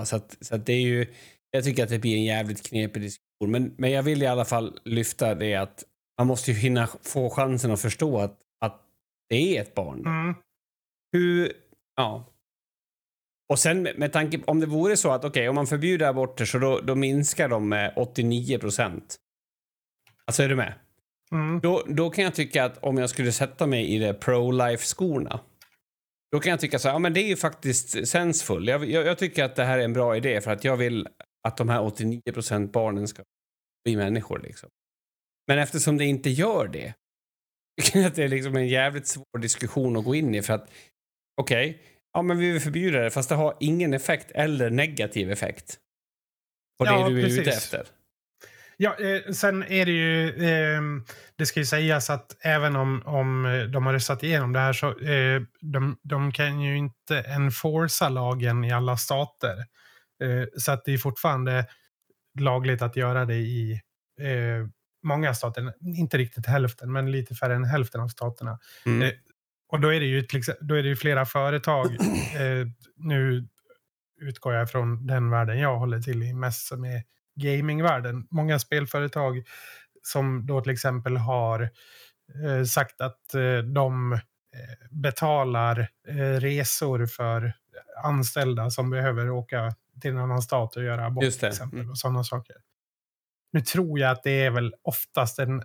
[0.03, 1.05] Så, att, så att det är ju,
[1.51, 3.51] jag tycker att det blir en jävligt knepig diskussion.
[3.51, 5.83] Men, men jag vill i alla fall lyfta det att
[6.17, 8.81] man måste ju hinna få chansen att förstå att, att
[9.29, 10.05] det är ett barn.
[10.05, 10.35] Mm.
[11.11, 11.53] Hur,
[11.95, 12.25] ja.
[13.49, 16.45] Och sen med, tanke om det vore så att okej, okay, om man förbjuder aborter
[16.45, 19.15] så då, då minskar de med 89 procent.
[20.25, 20.73] Alltså är du med?
[21.35, 21.59] Mm.
[21.59, 25.39] Då, då kan jag tycka att om jag skulle sätta mig i det pro-life-skorna
[26.31, 28.67] då kan jag tycka så här, ja men det är ju faktiskt sensfull.
[28.67, 31.07] Jag, jag, jag, tycker att det här är en bra idé för att jag vill
[31.47, 33.23] att de här 89 procent barnen ska
[33.83, 34.69] bli människor liksom.
[35.47, 36.93] Men eftersom det inte gör det,
[37.81, 40.53] tycker jag att det är liksom en jävligt svår diskussion att gå in i för
[40.53, 40.71] att
[41.41, 41.81] okej, okay,
[42.13, 45.79] ja men vi vill förbjuda det fast det har ingen effekt eller negativ effekt
[46.79, 47.39] på ja, det du är precis.
[47.39, 47.87] ute efter.
[48.81, 50.81] Ja, eh, sen är det ju, eh,
[51.35, 54.99] det ska ju sägas att även om, om de har röstat igenom det här så
[54.99, 59.57] eh, de, de kan ju inte enforca lagen i alla stater.
[60.23, 61.65] Eh, så att det är fortfarande
[62.39, 63.71] lagligt att göra det i
[64.21, 64.67] eh,
[65.03, 65.73] många stater.
[65.81, 68.59] Inte riktigt hälften, men lite färre än hälften av staterna.
[68.85, 69.01] Mm.
[69.01, 69.11] Eh,
[69.69, 70.27] och då är det ju,
[70.61, 71.87] då är det ju flera företag.
[72.95, 73.47] nu
[74.21, 77.03] utgår jag från den världen jag håller till i mest som är
[77.39, 78.27] gamingvärlden.
[78.29, 79.43] Många spelföretag
[80.03, 81.69] som då till exempel har
[82.45, 84.19] eh, sagt att eh, de eh,
[84.91, 87.53] betalar eh, resor för
[88.03, 91.79] anställda som behöver åka till en annan stat och göra abort till exempel.
[91.79, 91.91] Mm.
[91.91, 92.55] Och sådana saker.
[93.51, 95.63] Nu tror jag att det är väl oftast en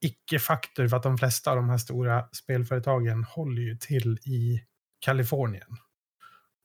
[0.00, 4.64] icke-faktor för att de flesta av de här stora spelföretagen håller ju till i
[5.00, 5.76] Kalifornien.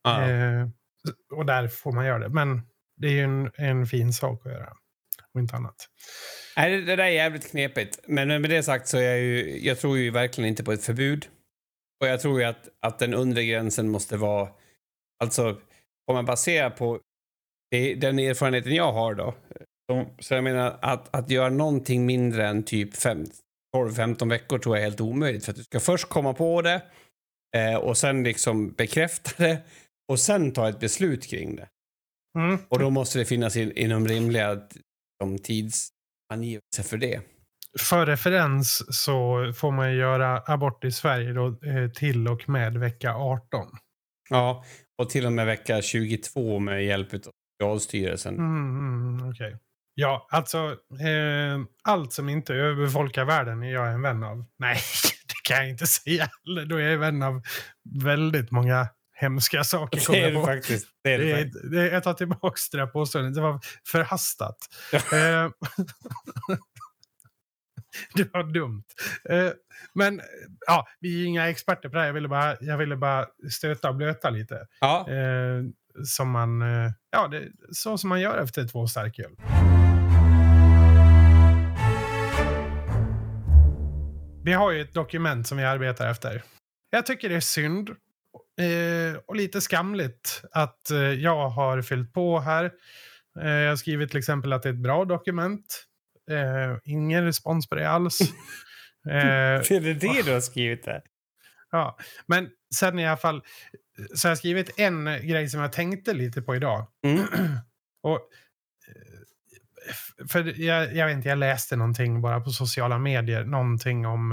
[0.04, 0.22] Ah.
[0.22, 0.68] Eh,
[1.32, 2.28] och där får man göra det.
[2.28, 2.62] Men
[2.96, 4.72] det är ju en, en fin sak att göra.
[5.34, 5.88] Och inte annat.
[6.56, 8.00] Nej, det, det där är jävligt knepigt.
[8.06, 10.84] Men med det sagt så är jag ju, jag tror ju verkligen inte på ett
[10.84, 11.28] förbud.
[12.00, 14.48] Och jag tror ju att, att den undre gränsen måste vara,
[15.24, 15.60] alltså
[16.06, 17.00] om man baserar på
[17.70, 19.34] det, den erfarenheten jag har då.
[20.18, 22.94] Så jag menar att, att göra någonting mindre än typ
[23.76, 25.44] 12-15 veckor tror jag är helt omöjligt.
[25.44, 26.82] För att du ska först komma på det
[27.56, 29.62] eh, och sen liksom bekräfta det
[30.08, 31.68] och sen ta ett beslut kring det.
[32.36, 32.58] Mm.
[32.68, 34.58] Och då måste det finnas in, inom rimliga
[35.22, 37.20] som tidsangivelser för det.
[37.78, 43.14] För referens så får man göra abort i Sverige då, eh, till och med vecka
[43.14, 43.66] 18.
[44.30, 44.64] Ja,
[45.02, 47.20] och till och med vecka 22 med hjälp av
[47.62, 48.34] Socialstyrelsen.
[48.34, 49.56] Mm, mm, okay.
[49.94, 50.58] Ja, alltså
[51.00, 54.44] eh, allt som inte överbefolkar världen är jag en vän av.
[54.58, 54.76] Nej,
[55.26, 56.28] det kan jag inte säga.
[56.68, 57.42] Då är jag vän av
[58.02, 60.12] väldigt många hemska saker.
[60.12, 60.88] Det är det faktiskt.
[61.04, 61.70] Det är det, det, faktiskt.
[61.70, 63.34] det jag tar tillbaka det där påståendet.
[63.34, 64.56] Det var förhastat.
[65.12, 65.50] Eh,
[68.14, 68.84] det var dumt.
[69.28, 69.50] Eh,
[69.94, 70.20] men
[70.66, 72.06] ja, vi är inga experter på det här.
[72.06, 74.66] Jag ville bara, jag ville bara stöta och blöta lite.
[74.80, 75.10] Ja.
[75.10, 75.62] Eh,
[76.04, 76.60] som man,
[77.10, 79.36] ja, det, så som man gör efter två starköl.
[84.44, 86.42] Vi har ju ett dokument som vi arbetar efter.
[86.90, 87.90] Jag tycker det är synd
[88.60, 92.70] Eh, och lite skamligt att eh, jag har fyllt på här.
[93.40, 95.84] Eh, jag har skrivit till exempel att det är ett bra dokument.
[96.30, 98.18] Eh, ingen respons på det alls.
[99.10, 101.02] är det det du har skrivit där?
[101.70, 103.42] Ja, men sen i alla fall
[104.14, 106.86] så har jag skrivit en grej som jag tänkte lite på idag.
[107.04, 107.18] Mm.
[108.02, 108.20] och
[108.88, 114.32] eh, för jag, jag vet inte, jag läste någonting bara på sociala medier, någonting om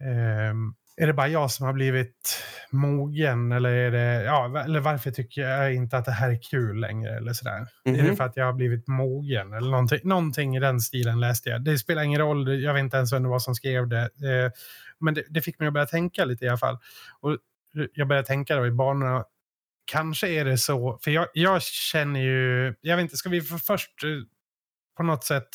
[0.00, 0.54] eh,
[0.96, 5.42] är det bara jag som har blivit mogen eller, är det, ja, eller varför tycker
[5.42, 7.56] jag inte att det här är kul längre eller sådär.
[7.56, 7.92] Mm -hmm.
[7.92, 8.16] Är det mhm.
[8.16, 11.64] för att jag har blivit mogen eller någonting, någonting i den stilen läste jag.
[11.64, 14.02] Det spelar ingen roll, jag vet inte ens vem det var som skrev det.
[14.02, 14.52] Eh,
[15.00, 16.78] men det, det, fick mig att börja tänka lite i alla fall.
[17.20, 17.36] Och
[17.94, 19.24] jag började tänka då i banorna,
[19.84, 23.58] kanske är det så, för jag, jag känner ju, jag vet inte, ska vi för
[23.58, 24.10] först eh,
[24.96, 25.48] på något sätt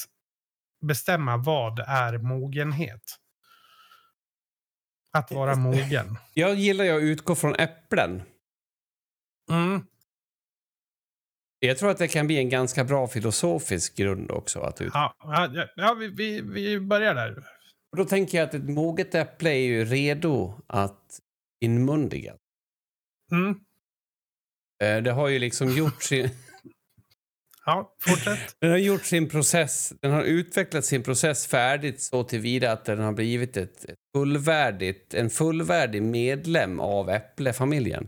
[0.82, 3.01] bestämma vad är mogenhet?
[5.15, 6.17] Att vara mogen.
[6.34, 8.21] Jag gillar att utgå från äpplen.
[9.51, 9.82] Mm.
[11.60, 14.60] Jag tror att det kan bli en ganska bra filosofisk grund också.
[14.60, 14.91] Att ut...
[14.93, 17.43] Ja, ja, ja vi, vi, vi börjar där.
[17.91, 21.19] Och då tänker jag att ett moget äpple är ju redo att
[21.62, 22.38] inmundigas.
[23.32, 23.60] Mm.
[24.84, 26.30] Eh, det har ju liksom gjort sin...
[27.65, 28.56] Ja, fortsätt.
[28.62, 32.99] Den har gjort sin process, den har utvecklat sin process färdigt så tillvida att den
[32.99, 38.08] har blivit ett, fullvärdigt, en fullvärdig medlem av äpplefamiljen.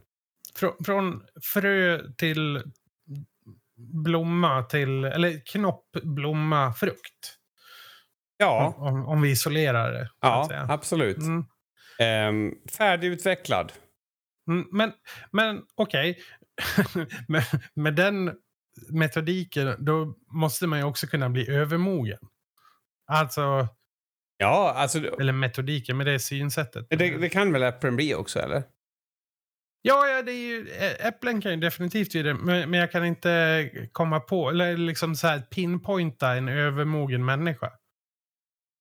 [0.56, 2.64] Frå, från frö till
[3.78, 7.38] blomma till, eller knopp, blomma, frukt.
[8.38, 8.76] Ja.
[8.78, 10.10] Om, om vi isolerar det.
[10.22, 11.18] Ja, absolut.
[11.18, 11.46] Mm.
[12.00, 13.74] Um, färdigutvecklad.
[14.50, 14.92] Mm, men
[15.32, 16.20] men okej,
[16.80, 17.06] okay.
[17.28, 17.44] med,
[17.74, 18.32] med den
[18.90, 22.20] metodiken, då måste man ju också kunna bli övermogen.
[23.08, 23.68] Alltså...
[24.38, 25.20] Ja, alltså...
[25.20, 26.88] Eller metodiken, med det synsättet.
[26.90, 28.64] Det, det kan väl äpplen bli också, eller?
[29.82, 33.06] Ja, ja det är ju, äpplen kan ju definitivt bli det, men, men jag kan
[33.06, 37.72] inte komma på, eller liksom så här pinpointa en övermogen människa.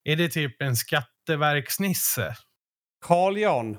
[0.05, 2.37] Är det typ en skatteverksnisse?
[3.07, 3.79] Carl Jan.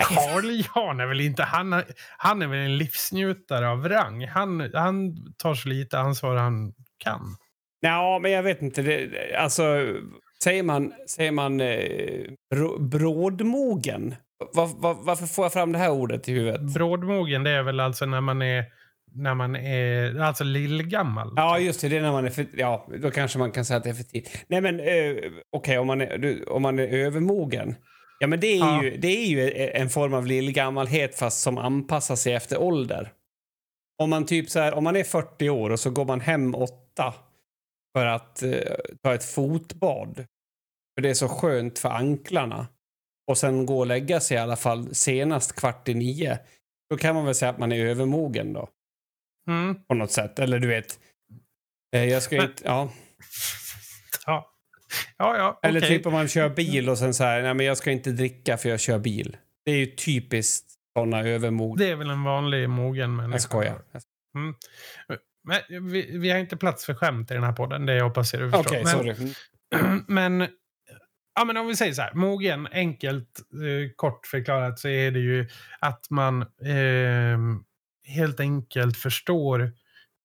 [0.00, 1.82] Carl Jan är väl inte, han,
[2.18, 4.26] han är väl en livsnjutare av rang.
[4.26, 7.36] Han, han tar så lite ansvar han kan.
[7.80, 8.82] Ja, men jag vet inte.
[8.82, 9.62] Det, alltså,
[10.42, 12.24] säger man, säger man eh,
[12.80, 14.14] brådmogen?
[14.54, 16.60] Var, var, varför får jag fram det här ordet i huvudet?
[16.60, 18.64] Brådmogen, det är väl alltså när man är
[19.14, 21.32] när man är alltså lillgammal.
[21.36, 21.88] Ja, just det.
[21.88, 23.94] Det är när man är för, ja, då kanske man kan säga att det är
[23.94, 24.44] för tidigt.
[24.48, 27.74] Nej, men eh, okej, okay, om, man är, om man är övermogen.
[28.18, 28.84] Ja, men det är, ja.
[28.84, 33.12] ju, det är ju en form av lillgammalhet fast som anpassar sig efter ålder.
[34.02, 36.54] Om man typ så här, om man är 40 år och så går man hem
[36.54, 37.14] åtta
[37.96, 38.52] för att eh,
[39.02, 40.26] ta ett fotbad.
[40.94, 42.66] För det är så skönt för anklarna.
[43.30, 46.38] Och sen gå och lägga sig i alla fall senast kvart i nio.
[46.90, 48.68] Då kan man väl säga att man är övermogen då.
[49.48, 49.84] Mm.
[49.84, 50.38] På något sätt.
[50.38, 51.00] Eller du vet.
[51.96, 52.90] Eh, jag ska inte, ja.
[54.26, 54.57] Ja.
[55.16, 57.76] Ja, ja, Eller typ om man kör bil och sen så här, nej men jag
[57.76, 59.36] ska inte dricka för jag kör bil.
[59.64, 60.66] Det är ju typiskt
[60.98, 61.78] sådana övermod.
[61.78, 63.34] Det är väl en vanlig mogen människa.
[63.34, 63.82] Jag skojar.
[64.34, 64.54] Mm.
[65.44, 68.42] Men vi, vi, har inte plats för skämt i den här podden, det hoppas jag
[68.42, 68.70] du förstår.
[68.70, 69.34] Okej, okay, sorry.
[70.06, 70.48] Men,
[71.34, 75.18] ja, men om vi säger så här, mogen, enkelt, eh, kort förklarat så är det
[75.18, 75.48] ju
[75.80, 77.38] att man eh,
[78.06, 79.72] helt enkelt förstår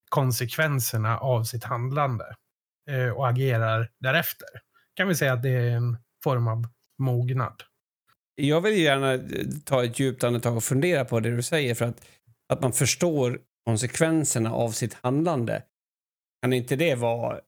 [0.09, 2.25] konsekvenserna av sitt handlande
[3.15, 4.47] och agerar därefter.
[4.93, 6.65] Kan vi säga att det är en form av
[6.99, 7.63] mognad.
[8.35, 9.21] Jag vill gärna eh,
[9.65, 12.05] ta ett djupt andetag och fundera på det du säger för att,
[12.49, 15.63] att man förstår konsekvenserna av sitt handlande.
[16.41, 17.39] Kan inte det vara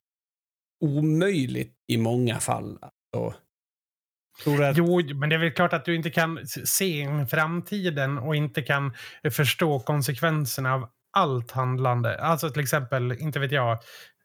[0.83, 2.79] omöjligt i många fall?
[2.81, 4.77] Alltså, att...
[4.77, 8.93] Jo, men det är väl klart att du inte kan se framtiden och inte kan
[9.31, 12.21] förstå konsekvenserna av allt handlande.
[12.21, 13.71] Alltså till exempel, inte vet jag,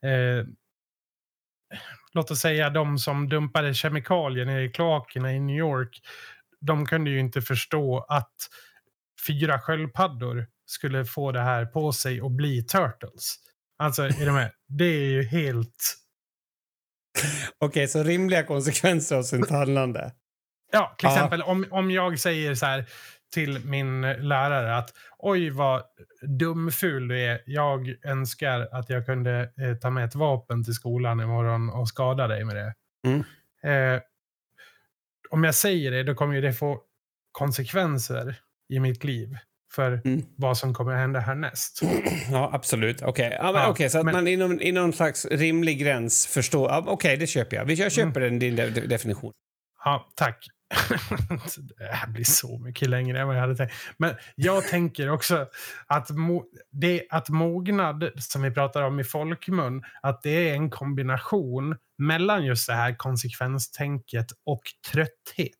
[0.02, 0.46] eh,
[2.12, 6.00] låt oss säga de som dumpade kemikalier i kloakerna i New York.
[6.60, 8.34] De kunde ju inte förstå att
[9.26, 13.36] fyra sköldpaddor skulle få det här på sig och bli turtles.
[13.78, 14.50] Alltså, är du med?
[14.68, 15.96] Det är ju helt...
[17.58, 20.12] Okej, okay, så rimliga konsekvenser av sitt handlande?
[20.72, 22.86] Ja, till exempel om, om jag säger så här
[23.30, 25.82] till min lärare att oj vad
[26.38, 27.42] dumful du är.
[27.46, 32.26] Jag önskar att jag kunde eh, ta med ett vapen till skolan imorgon och skada
[32.26, 32.74] dig med det.
[33.06, 33.24] Mm.
[33.62, 34.00] Eh,
[35.30, 36.80] om jag säger det, då kommer ju det få
[37.32, 38.36] konsekvenser
[38.68, 39.36] i mitt liv
[39.72, 40.22] för mm.
[40.36, 41.80] vad som kommer hända härnäst.
[42.30, 43.02] Ja, absolut.
[43.02, 43.38] Okej, okay.
[43.42, 44.14] ja, ja, okay, så att men...
[44.14, 46.70] man inom, inom någon slags rimlig gräns förstår.
[46.70, 47.70] Ja, Okej, okay, det köper jag.
[47.70, 48.38] Jag köper mm.
[48.38, 49.32] den, din definition.
[49.84, 50.46] Ja, tack
[51.78, 53.74] det här blir så mycket längre än vad jag hade tänkt.
[53.96, 55.46] Men jag tänker också
[55.86, 60.70] att, mo det, att mognad, som vi pratar om i folkmun, att det är en
[60.70, 65.54] kombination mellan just det här konsekvenstänket och trötthet.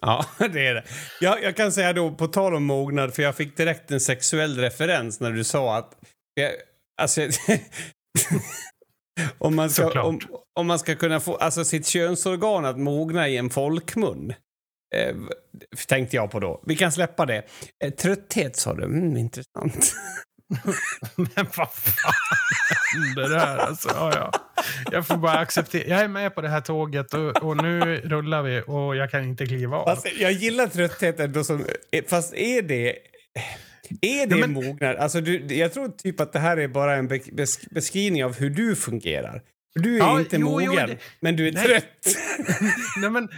[0.00, 0.84] Ja, det är det.
[1.20, 4.58] Jag, jag kan säga då, på tal om mognad, för jag fick direkt en sexuell
[4.58, 5.92] referens när du sa att...
[6.34, 6.52] Jag,
[7.02, 7.20] alltså,
[9.38, 10.20] om, man ska, om,
[10.60, 14.34] om man ska kunna få alltså, sitt könsorgan att mogna i en folkmun.
[14.94, 15.16] Eh,
[15.88, 16.62] tänkte jag på då.
[16.66, 17.42] Vi kan släppa det.
[17.84, 18.84] Eh, trötthet sa du.
[18.84, 19.94] Mm, intressant.
[21.16, 22.14] Men vad fan
[23.16, 23.56] det här?
[23.58, 24.30] Alltså, ja, ja.
[24.92, 25.88] Jag får bara acceptera.
[25.88, 29.24] Jag är med på det här tåget och, och nu rullar vi och jag kan
[29.24, 29.84] inte kliva av.
[29.86, 31.64] Fast jag gillar trötthet ändå som...
[31.92, 32.96] eh, Fast är det...
[34.00, 34.96] Är det Ja, men- mognad?
[34.96, 38.36] Alltså du, jag tror typ att det här är bara en be- bes- beskrivning av
[38.36, 39.42] hur du fungerar.
[39.74, 41.66] Du är Ja, inte jo, jo, mogen, det- men du är Nej.
[41.66, 42.16] trött.
[43.00, 43.28] Nej, men,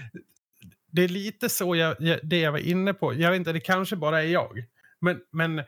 [0.93, 3.15] det är lite så jag, jag, det jag var inne på.
[3.15, 4.65] Jag vet inte, det kanske bara är jag.
[5.01, 5.65] Men, men eh,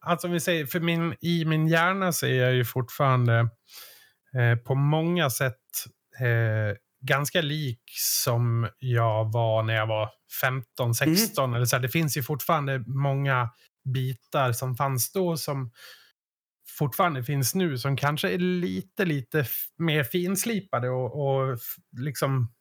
[0.00, 3.38] alltså om vi säger, för min, i min hjärna så är jag ju fortfarande
[4.36, 5.56] eh, på många sätt
[6.20, 6.76] eh,
[7.06, 10.08] ganska lik som jag var när jag var
[10.40, 11.54] 15, 16.
[11.54, 11.82] Eller så här.
[11.82, 13.48] Det finns ju fortfarande många
[13.84, 15.70] bitar som fanns då som
[16.78, 19.44] fortfarande finns nu som kanske är lite, lite
[19.78, 21.58] mer finslipade och, och
[21.98, 22.52] liksom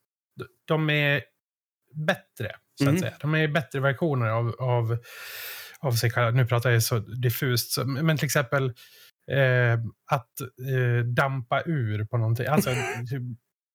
[0.65, 1.23] de är
[2.05, 2.99] bättre, så att Mm.
[2.99, 3.13] säga.
[3.21, 4.97] De är bättre versioner av, av,
[5.79, 6.31] av sig själva.
[6.31, 8.65] Nu pratar jag så diffust, så, men till exempel
[9.31, 9.73] eh,
[10.11, 12.45] att eh, dampa ur på någonting.
[12.47, 12.69] Alltså
[13.09, 13.21] typ,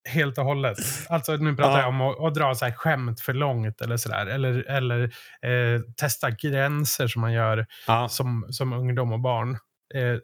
[0.09, 0.79] helt och hållet.
[1.09, 1.81] Alltså nu pratar Ja.
[1.81, 4.27] jag om att, att dra så här skämt för långt eller sådär.
[4.27, 5.03] Eller, eller
[5.43, 8.09] eh, testa gränser som man gör Ja.
[8.09, 9.51] som, som ungdom och barn.
[9.95, 10.19] Eh,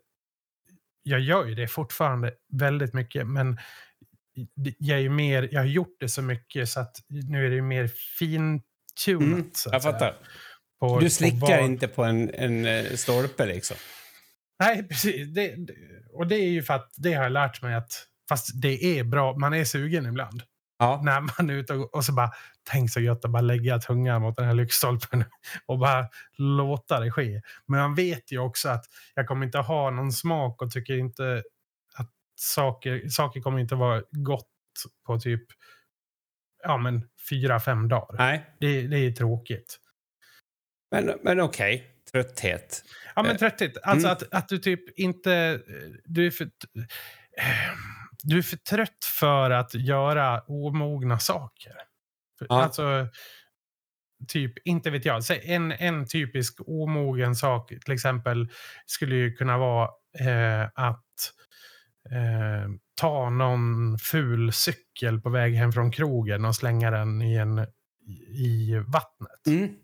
[1.03, 3.59] jag gör ju det fortfarande väldigt mycket, men
[4.79, 7.57] jag, är ju mer, jag har gjort det så mycket så att nu är det
[7.57, 9.23] ju mer fintunat.
[9.31, 10.15] Mm, jag fattar.
[10.81, 13.77] på- Du på slickar vad- inte på en, en eh, stolpe liksom.
[14.61, 15.29] Nej, precis.
[15.35, 15.55] Det,
[16.13, 19.05] och det är ju för att det har jag lärt mig att fast det är
[19.05, 20.43] bra, man är sugen ibland.
[20.79, 21.01] Ja.
[21.05, 22.31] När man är ute och, och så bara,
[22.71, 25.25] tänk så gött att bara lägga tungan mot den här lyktstolpen
[25.67, 27.43] och bara låta det ske.
[27.67, 31.43] Men man vet ju också att jag kommer inte ha någon smak och tycker inte
[31.95, 34.49] att saker, saker kommer inte vara gott
[35.07, 35.45] på typ
[36.63, 38.19] ja, men fyra, fem dagar.
[38.19, 39.79] Nej, Det, det är tråkigt.
[40.91, 41.87] men, men okej.
[42.13, 42.85] Trötthet.
[43.17, 43.77] Ja, men Eh, trötthet.
[43.83, 44.17] Alltså mm.
[44.17, 45.61] att, att du typ inte...
[46.05, 46.51] Du är, för,
[48.23, 51.73] du är för trött för att göra omogna saker.
[52.49, 52.63] Ja.
[52.63, 53.09] Alltså,
[54.29, 55.23] typ, inte vet jag.
[55.43, 58.49] En, en typisk omogen sak till exempel
[58.87, 61.33] skulle ju kunna vara eh, att
[62.11, 67.67] eh, ta någon ful cykel på väg hem från krogen och slänga den i, en,
[68.29, 69.47] i vattnet.
[69.47, 69.75] Mm.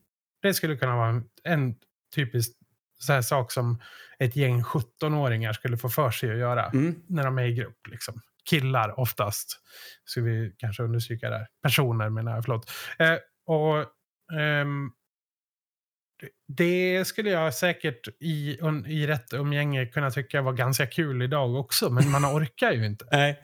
[0.43, 1.75] Det skulle kunna vara en, en
[2.15, 2.53] typisk
[2.99, 3.81] så här sak som
[4.19, 7.03] ett gäng 17-åringar skulle få för sig att göra Mm.
[7.09, 7.87] när de är i grupp.
[7.89, 8.21] Liksom.
[8.51, 9.61] Killar oftast,
[10.05, 11.47] ska vi kanske understryka där.
[11.63, 12.71] Personer menar jag, förlåt.
[12.99, 13.15] Eh,
[13.47, 13.85] och
[14.41, 14.91] ehm,
[16.49, 21.91] det- skulle jag säkert i, i rätt umgänge kunna tycka var ganska kul idag också,
[21.91, 23.05] men man orkar ju inte.
[23.13, 23.43] Nej.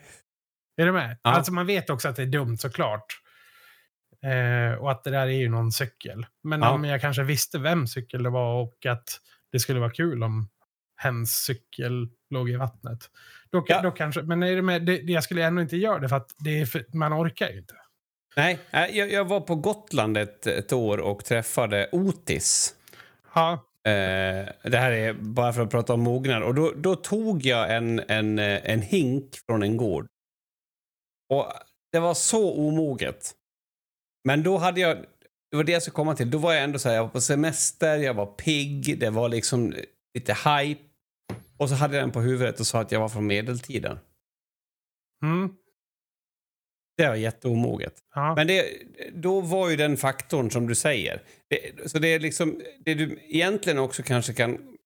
[0.77, 1.17] Är du med?
[1.23, 1.29] Ja.
[1.29, 3.05] Alltså man vet också att det är dumt såklart.
[4.23, 6.25] Eh, och att det där är ju någon cykel.
[6.43, 6.69] Men Ja.
[6.69, 9.19] om jag kanske visste vem cykel det var och att
[9.53, 10.49] det skulle vara kul om
[10.95, 13.09] hens cykel låg i vattnet.
[13.49, 13.81] Då, Ja.
[13.81, 16.35] då kanske, men är det med, det, jag skulle ändå inte göra det för att
[16.37, 17.75] det för, man orkar ju inte.
[18.35, 22.75] Nej, jag, jag var på Gotland ett, ett år och träffade Otis.
[23.35, 26.43] Ja, Eh, det här är bara för att prata om mognad.
[26.43, 30.07] Och då, då tog jag en, en, en hink från en gård.
[31.29, 31.53] Och
[31.91, 33.31] det var så omoget.
[34.23, 34.97] Men då hade jag...
[35.53, 36.31] Det var det jag skulle komma till.
[36.31, 39.29] Då var jag ändå så här, jag var på semester, jag var pigg, det var
[39.29, 39.73] liksom
[40.13, 40.81] lite hype.
[41.57, 43.99] Och så hade jag den på huvudet och sa att jag var från medeltiden.
[45.23, 45.49] mm,
[46.97, 47.93] Det var jätteomoget.
[48.15, 48.35] ja.
[48.35, 48.65] Men det,
[49.13, 51.21] då var ju den faktorn som du säger.
[51.49, 54.77] Det, så det är liksom, det du egentligen också kanske kan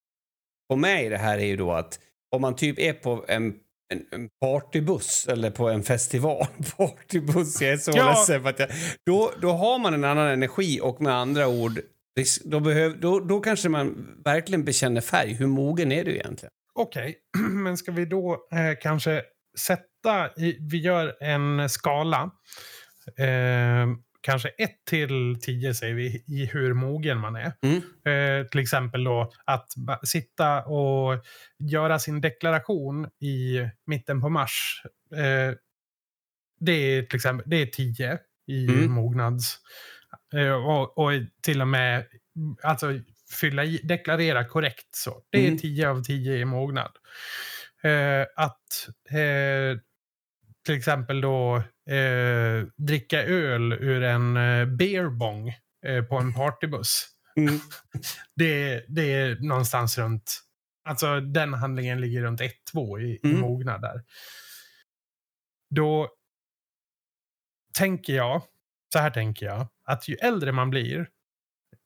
[0.71, 1.99] få med i det här är ju då att
[2.31, 3.59] om man typ är på en,
[3.93, 6.47] en, en partybuss eller på en festival,
[6.77, 8.09] partybuss, jag är så Ja.
[8.09, 8.69] ledsen för att jag,
[9.05, 11.79] då, då har man en annan energi och med andra ord
[12.43, 15.33] då, behöv, då, då kanske man verkligen bekänner färg.
[15.33, 16.51] Hur mogen är du egentligen?
[16.73, 17.15] Okej,
[17.51, 19.21] men ska vi då eh, kanske
[19.59, 22.31] sätta, i, vi gör en skala.
[23.17, 23.87] Eh,
[24.27, 27.51] kanske 1 till 10 säger vi i hur mogen man är.
[27.61, 27.75] Mm.
[28.41, 29.67] Eh, till exempel då att
[30.03, 31.23] sitta och
[31.59, 34.81] göra sin deklaration i mitten på mars.
[35.15, 35.55] Eh,
[36.59, 38.91] det är till exempel det är 10 i Mm.
[38.91, 39.57] mognads.
[40.33, 42.05] Eh, och, och till och med
[42.63, 42.99] alltså
[43.41, 45.21] fylla i, deklarera korrekt så.
[45.29, 45.57] Det är Mm.
[45.59, 46.91] 10 av 10 i mognad.
[47.83, 49.79] Eh, att eh,
[50.65, 55.53] till exempel då eh, dricka öl ur en eh, beerbong
[55.85, 57.07] eh, på en partybuss.
[57.37, 57.59] Mm.
[58.35, 60.43] Det, det är någonstans runt
[60.87, 63.37] Alltså den handlingen ligger runt 1-2 i, Mm.
[63.37, 64.03] i mognad där.
[65.75, 66.09] Då
[67.73, 68.41] tänker jag,
[68.93, 71.07] så här tänker jag, att ju äldre man blir,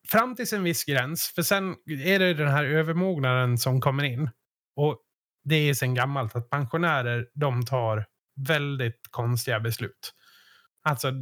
[0.08, 4.30] fram till en viss gräns, för sen är det den här övermognaden som kommer in.
[4.76, 4.98] Och
[5.44, 10.14] det är sen gammalt att pensionärer, de tar väldigt konstiga beslut.
[10.84, 11.12] Alltså,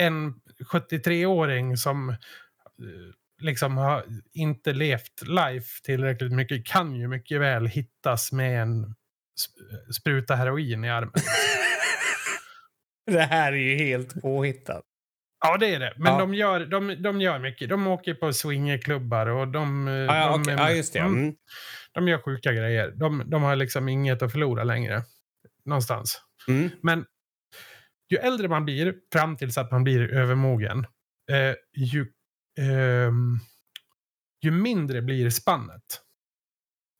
[0.00, 0.34] en
[0.72, 2.16] 73-åring som eh,
[3.42, 9.92] liksom har inte levt life tillräckligt mycket kan ju mycket väl hittas med en sp-
[9.92, 11.12] spruta heroin i armen.
[13.06, 14.82] Det här är ju helt påhittat.
[15.44, 15.94] Ja, det är det.
[15.96, 16.18] Men Ja.
[16.18, 17.68] de, gör, de, de gör mycket.
[17.68, 19.88] De åker på swingerklubbar och de...
[19.88, 20.54] eh, Ja, ja, de, okej.
[20.58, 20.98] ja just det.
[20.98, 21.34] Mm, Mm.
[21.92, 22.90] de gör sjuka grejer.
[22.96, 25.02] De, de har liksom inget att förlora längre.
[25.64, 26.20] Någonstans.
[26.48, 26.70] Mm.
[26.82, 27.06] Men
[28.10, 30.86] ju äldre man blir, fram tills att man blir övermogen,
[31.30, 32.06] eh, ju,
[32.58, 33.38] ehm,
[34.42, 36.00] ju mindre blir spannet.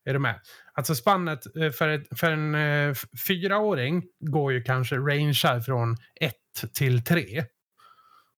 [0.05, 0.39] Är du med?
[0.73, 2.95] Alltså spannet eh, för, ett, för en eh,
[3.27, 7.45] fyraåring går ju kanske rangear från ett till tre.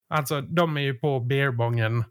[0.09, 2.03] Alltså de är ju på beerbongen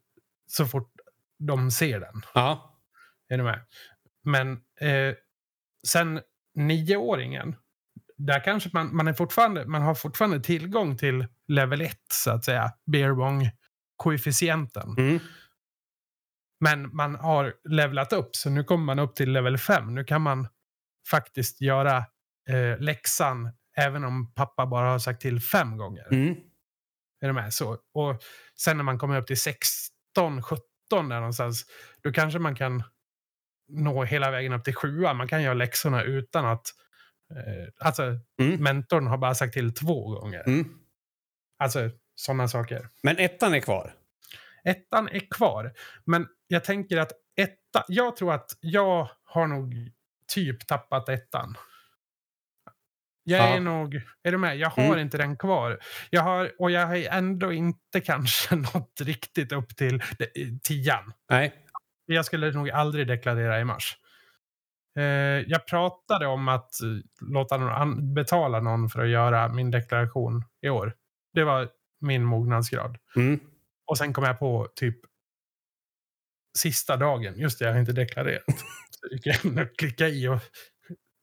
[0.46, 0.92] så fort
[1.38, 2.22] de ser den.
[2.34, 2.80] Ja.
[3.28, 3.66] Är du med?
[4.24, 5.14] Men eh,
[5.86, 6.20] sen
[6.54, 7.56] nioåringen,
[8.18, 12.44] där kanske man, man, är fortfarande, man har fortfarande tillgång till level 1, så att
[12.44, 12.72] säga.
[12.86, 14.94] Beerbong-koefficienten.
[14.98, 15.18] Mm.
[16.60, 19.94] Men man har levlat upp, så nu kommer man upp till level 5.
[19.94, 20.48] Nu kan man
[21.10, 21.96] faktiskt göra
[22.48, 26.06] eh, läxan även om pappa bara har sagt till fem gånger.
[26.10, 26.34] Mm.
[27.20, 27.54] Är du med?
[27.54, 28.22] Så, och
[28.58, 30.60] sen när man kommer upp till 16, 17
[30.90, 31.64] där någonstans,
[32.02, 32.82] då kanske man kan
[33.68, 35.16] nå hela vägen upp till sjuan.
[35.16, 36.66] Man kan göra läxorna utan att...
[37.34, 38.02] Eh, alltså,
[38.40, 38.62] Mm.
[38.62, 40.42] mentorn har bara sagt till två gånger.
[40.46, 40.78] Mm.
[41.58, 42.88] Alltså, sådana saker.
[43.02, 43.94] Men ettan är kvar.
[44.64, 45.72] Ettan är kvar.
[46.04, 49.74] Men jag tänker att etta, jag tror att jag har nog
[50.34, 51.54] typ tappat ettan.
[53.28, 53.56] Jag Ja.
[53.56, 54.56] är nog, är du med?
[54.56, 54.98] Jag har Mm.
[54.98, 55.78] inte den kvar.
[56.10, 61.12] Jag har, och jag har ändå inte kanske nått riktigt upp till de- tian.
[61.30, 61.54] Nej.
[62.06, 63.98] Jag skulle nog aldrig deklarera i mars.
[64.96, 65.02] Eh,
[65.46, 66.88] jag pratade om att eh,
[67.20, 70.94] låta någon betala någon för att göra min deklaration i år.
[71.34, 71.68] Det var
[72.00, 72.98] min mognadsgrad.
[73.16, 73.40] Mm.
[73.86, 74.96] Och sen kom jag på typ
[76.58, 77.34] sista dagen.
[77.38, 78.44] Just det, jag har inte deklarerat.
[78.90, 80.40] Så gick jag in och klickade i och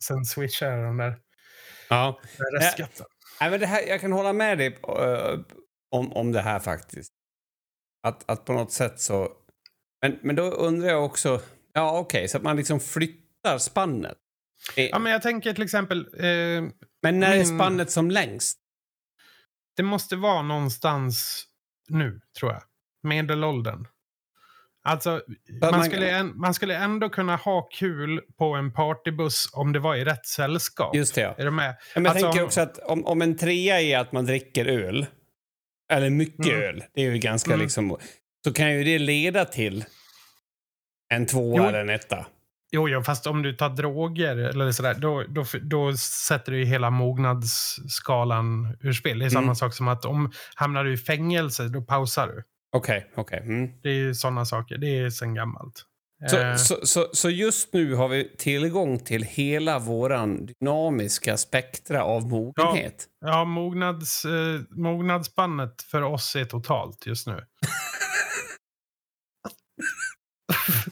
[0.03, 1.15] sen switchade jag den där
[1.89, 2.19] Ja.
[2.59, 3.05] restskatten.
[3.41, 5.39] Nej, men det här, jag kan hålla med dig eh,
[5.91, 7.13] om, om det här faktiskt.
[8.07, 9.29] Att, att på något sätt så...
[10.01, 11.41] Men, men då undrar jag också...
[11.73, 13.22] Ja, okej, så att man liksom flyttar
[13.59, 14.17] spannet.
[14.75, 16.23] Eh, Ja, men jag tänker till exempel, eh,
[17.01, 18.59] men när är min- spannet som längst?
[19.75, 21.45] det måste vara någonstans
[21.89, 22.63] nu, tror jag.
[23.03, 23.87] Medelåldern.
[24.85, 25.21] Alltså,
[25.61, 29.79] man, man- skulle en, man skulle ändå kunna ha kul på en partybuss om det
[29.79, 30.95] var i rätt sällskap.
[30.95, 31.35] Just det, ja.
[31.37, 31.75] Är du med?
[31.95, 34.65] Men jag Alltså, tänker om- också att om, om en trea är att man dricker
[34.65, 35.05] öl,
[35.91, 36.61] eller mycket Mm.
[36.61, 37.63] öl, det är ju ganska Mm.
[37.63, 37.97] liksom...
[38.43, 39.85] Så kan ju det leda till
[41.09, 41.63] en tvåa Jo.
[41.63, 42.25] eller en etta.
[42.75, 46.89] Jo, jo, fast om du tar droger eller sådär, då, då, då sätter du hela
[46.89, 49.19] mognadsskalan ur spel.
[49.19, 49.55] Det är samma Mm.
[49.55, 52.43] sak som att om hamnar du i fängelse, då pausar du.
[52.75, 53.39] Okej, okej.
[53.39, 53.69] Mm.
[53.83, 54.77] Det är sådana saker.
[54.77, 55.83] Det är sen gammalt.
[56.29, 62.03] Så, Eh, så, så, så just nu har vi tillgång till hela våran dynamiska spektra
[62.03, 63.05] av mogenhet.
[63.25, 67.45] Ja, mognads, eh, mognadsspannet för oss är totalt just nu.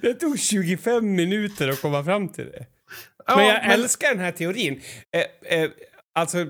[0.00, 2.66] Det tog 25 minuter att komma fram till det.
[3.26, 4.82] Ja, men jag älskar den här teorin.
[5.12, 5.70] Eh, eh,
[6.14, 6.44] alltså,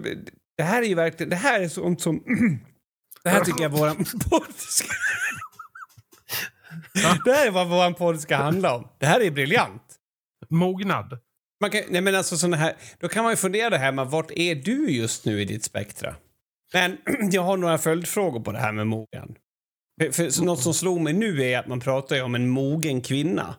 [0.57, 1.31] det här är ju verkligen...
[1.31, 2.22] Det här är sånt som...
[3.22, 3.97] det här tycker jag våran
[4.31, 4.89] podd ska...
[7.24, 8.89] det här är vad våran podd ska handla om.
[8.99, 9.83] Det här är briljant.
[10.49, 11.18] Mognad.
[11.61, 14.07] Man kan, nej men alltså såna här, då kan man ju fundera det här med
[14.07, 16.16] vart är du just nu i ditt spektra?
[16.72, 16.99] Men
[17.31, 19.37] jag har några följdfrågor på det här med mogen.
[20.01, 23.01] För, för något som slog mig nu är att man pratar ju om en mogen
[23.01, 23.55] kvinna.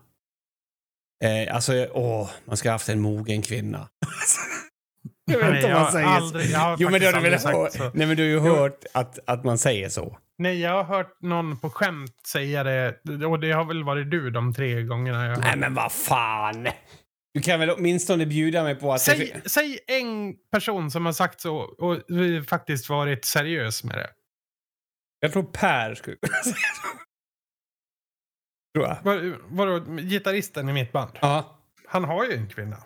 [1.23, 3.88] Eh, alltså, åh, man ska ha haft en mogen kvinna.
[5.31, 6.75] jag vet Nej, inte om jag man har säger aldrig- så.
[6.79, 7.93] Jo, men det har du väl hört?
[7.95, 10.17] Nej, men du har ju hört att, att man säger så.
[10.38, 12.95] Nej, jag har hört någon på skämt säga det.
[13.29, 16.67] Och det har väl varit du de tre gångerna jag Nej, men vad fan!
[17.33, 19.01] Du kan väl åtminstone bjuda mig på att...
[19.01, 21.97] Säg, säg en person som har sagt så och
[22.47, 24.09] faktiskt varit seriös med det.
[25.20, 26.88] Jag tror Per skulle kunna säga så.
[28.76, 29.03] Tror jag.
[29.03, 31.11] Var, vadå, gitarristen i mitt band?
[31.22, 31.59] Ja.
[31.88, 32.78] Han har ju en kvinna.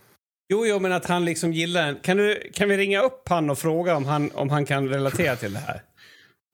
[0.49, 1.95] Jo, jo, men att han liksom gillar den.
[1.95, 5.35] Kan, du, kan vi ringa upp han och fråga om han, om han kan relatera
[5.35, 5.81] till det här?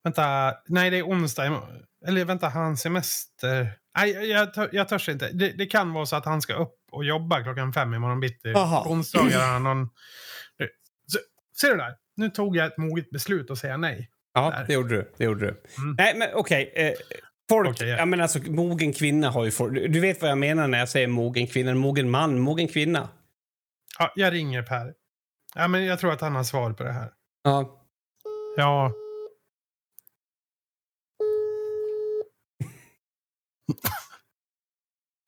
[0.03, 1.61] Vänta, nej det är onsdag.
[2.07, 3.71] Eller vänta, han semester?
[3.97, 5.31] Nej, jag, jag, jag törs inte.
[5.31, 8.49] Det, det kan vara så att han ska upp och jobba klockan fem imorgon bitti.
[8.49, 8.83] Jaha.
[8.83, 9.89] På onsdagar har han någon...
[11.11, 11.19] Så,
[11.61, 11.95] ser du där?
[12.15, 14.09] Nu tog jag ett moget beslut att säga nej.
[14.37, 14.65] Ja, Där.
[14.67, 15.11] det gjorde du.
[15.17, 15.47] Det gjorde du.
[15.81, 15.95] Mm.
[15.97, 16.73] Nej, men okej.
[16.75, 16.93] eh,
[17.49, 17.97] folk, Okej, ja.
[17.97, 19.73] jag menar alltså, mogen kvinna har ju folk.
[19.93, 21.75] Du vet vad jag menar när jag säger mogen kvinna.
[21.75, 23.09] Mogen man, mogen kvinna.
[23.99, 24.93] Ja, jag ringer Per.
[25.55, 27.11] Ja, men jag tror att han har svar på det här.
[27.43, 27.83] Ja.
[28.57, 28.91] Ja.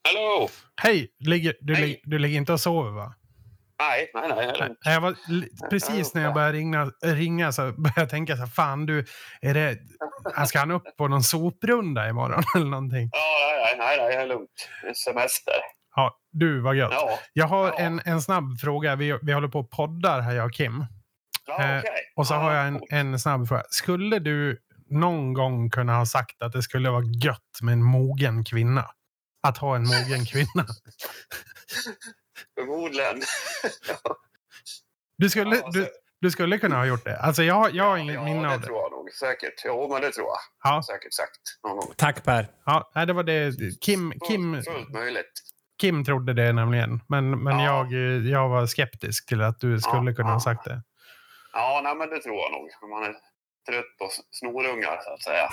[0.07, 0.49] Hallå!
[0.81, 1.11] Hej!
[1.19, 1.87] Ligger, du, Hej.
[1.87, 3.13] lig- du ligger inte och sover va?
[3.79, 4.53] Nej, nej, nej.
[4.59, 4.93] nej.
[4.93, 5.15] Jag var,
[5.69, 9.05] precis när jag började ringa, ringa så började jag tänka så här, fan du,
[9.41, 9.77] är det,
[10.47, 13.09] ska han upp på någon soprunda imorgon eller någonting?
[13.11, 14.69] Ja, nej, nej, nej, det är lugnt.
[14.81, 15.53] Det är semester.
[15.95, 16.91] Ja, du, vad gött.
[16.91, 17.73] Ja, Jag har Ja.
[17.77, 18.95] en, en snabb fråga.
[18.95, 20.85] Vi, vi håller på och poddar här, jag och Kim.
[21.47, 21.91] ja Eh, okej.
[22.15, 23.63] Och så har jag en, en snabb fråga.
[23.69, 24.57] Skulle du
[24.89, 28.85] någon gång kunna ha sagt att det skulle vara gött med en mogen kvinna?
[29.47, 30.65] Att ha en mogen kvinna.
[32.59, 33.21] Förmodligen.
[33.87, 34.15] ja,
[35.17, 35.87] Du skulle, Ja, du,
[36.21, 37.17] du skulle kunna ha gjort det.
[37.19, 38.65] Alltså jag, jag har inget ja, minne det av det.
[38.67, 39.11] tror jag nog.
[39.11, 39.53] Säkert.
[39.65, 40.37] Jo, men det tror jag.
[40.63, 41.93] Ja, Säkert sagt någon gång.
[41.97, 42.47] Tack Per.
[42.65, 43.53] ja, det var det.
[43.81, 45.31] Kim, Kim, Fullt, möjligt.
[45.81, 47.01] Kim trodde det nämligen.
[47.09, 47.87] Men, men Ja.
[47.91, 50.39] jag, jag var skeptisk till att du skulle Ja, kunna ha ja.
[50.39, 50.81] sagt det.
[51.53, 52.89] Ja, nej, men det tror jag nog.
[52.89, 53.13] Man är
[53.69, 55.49] trött på snorungar, så att säga.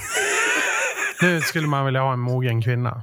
[1.22, 3.03] Nu skulle man vilja ha en mogen kvinna.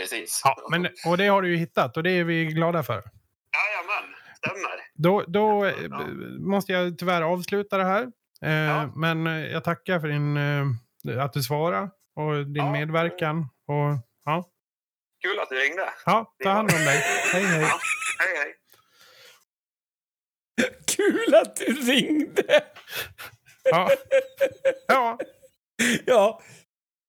[0.00, 0.40] Precis.
[0.44, 2.94] Ja, men, och det har du ju hittat och det är vi glada för.
[2.94, 4.70] Jajamän, stämmer.
[4.94, 6.06] Då, då eh, Ja.
[6.38, 8.02] måste jag tyvärr avsluta det här.
[8.42, 8.92] Eh, Ja.
[8.96, 10.36] Men eh, jag tackar för din,
[11.16, 12.72] eh, att du svarade och din Ja.
[12.72, 13.38] medverkan.
[13.66, 14.44] Och, ja.
[15.22, 15.88] Kul att du ringde.
[16.06, 17.02] ja, ta hand om dig.
[17.32, 17.60] Hej, hej.
[17.60, 17.78] Ja.
[18.18, 18.54] Hej, hej.
[20.96, 22.62] Kul att du ringde!
[23.64, 23.90] Ja.
[24.88, 25.18] ja.
[26.06, 26.40] Ja.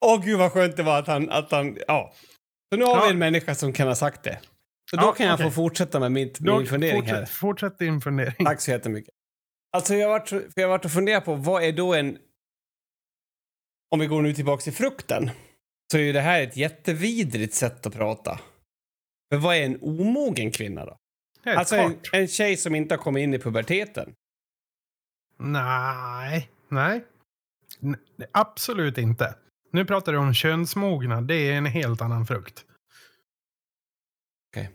[0.05, 1.29] Åh gud vad skönt det var att han...
[1.29, 2.13] Att han ja.
[2.74, 3.03] Så nu har Ja.
[3.05, 4.39] vi en människa som kan ha sagt det.
[4.89, 5.45] Så då Ja, kan jag okej.
[5.45, 7.19] få fortsätta med mitt, Då min fundering här.
[7.19, 8.45] fortsätt, fortsätt din fundering.
[8.45, 9.13] Tack så jättemycket.
[9.72, 12.17] Alltså jag har varit, för jag har varit och funderat på vad är då en...
[13.91, 15.30] Om vi går nu tillbaka till frukten.
[15.91, 18.39] Så är ju det här ett jättevidrigt sätt att prata.
[19.34, 20.97] För vad är en omogen kvinna då?
[21.45, 24.13] Helt Alltså en, en tjej som inte har kommit in i puberteten.
[25.39, 26.49] Nej.
[26.69, 27.05] Nej.
[27.82, 27.95] N-
[28.32, 29.36] absolut inte.
[29.72, 31.28] Nu pratar du om könsmognad.
[31.28, 32.65] Det är en helt annan frukt.
[34.51, 34.69] Okej.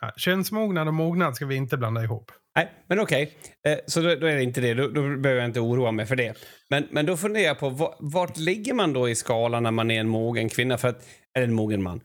[0.00, 2.32] Ja, könsmognad och mognad ska vi inte blanda ihop.
[2.56, 3.38] Nej, men okej.
[3.66, 4.74] Eh, så då, då är det inte det.
[4.74, 6.38] Då, då behöver jag inte oroa mig för det.
[6.70, 9.90] Men, men då funderar jag på va- vart ligger man då i skalan när man
[9.90, 10.78] är en mogen kvinna?
[10.78, 11.06] För att,
[11.36, 12.00] eller en mogen man.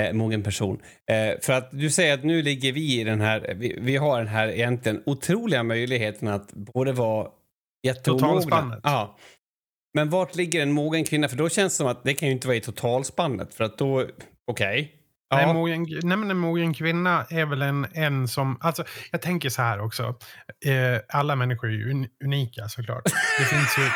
[0.00, 0.82] Eh, mogen person.
[1.10, 4.18] Eh, för att du säger att nu ligger vi i den här, vi, vi har
[4.18, 7.28] den här egentligen otroliga möjligheten att både vara
[7.82, 8.28] jätteomogna.
[8.28, 8.80] Totalspannet.
[8.82, 9.18] Ja.
[9.94, 11.28] Men vart ligger en mogen kvinna?
[11.28, 13.54] För då känns det som att det kan ju inte vara i totalspannet.
[13.54, 14.06] För att då,
[14.50, 14.94] okej.
[15.34, 15.52] Nej, Ja.
[15.52, 18.58] mogen, nej, en mogen kvinna är väl en, en som...
[18.60, 20.02] Alltså, jag tänker så här också.
[20.66, 23.04] Eh, alla människor är ju un, unika såklart.
[23.38, 23.82] Det finns ju...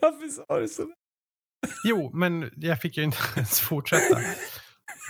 [0.00, 0.92] Varför sa du så?
[1.84, 4.20] Jo, men jag fick ju inte ens fortsätta.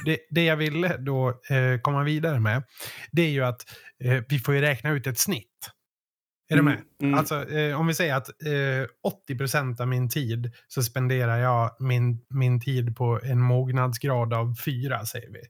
[0.05, 2.63] Det, det jag ville då eh, komma vidare med,
[3.13, 3.65] det är ju att
[4.05, 5.71] eh, vi får ju räkna ut ett snitt.
[6.51, 6.81] Är du med?
[7.03, 7.19] Mm.
[7.19, 8.87] Alltså, eh, om vi säger att eh,
[9.31, 15.05] 80% av min tid så spenderar jag min, min tid på en mognadsgrad av fyra,
[15.07, 15.41] säger vi.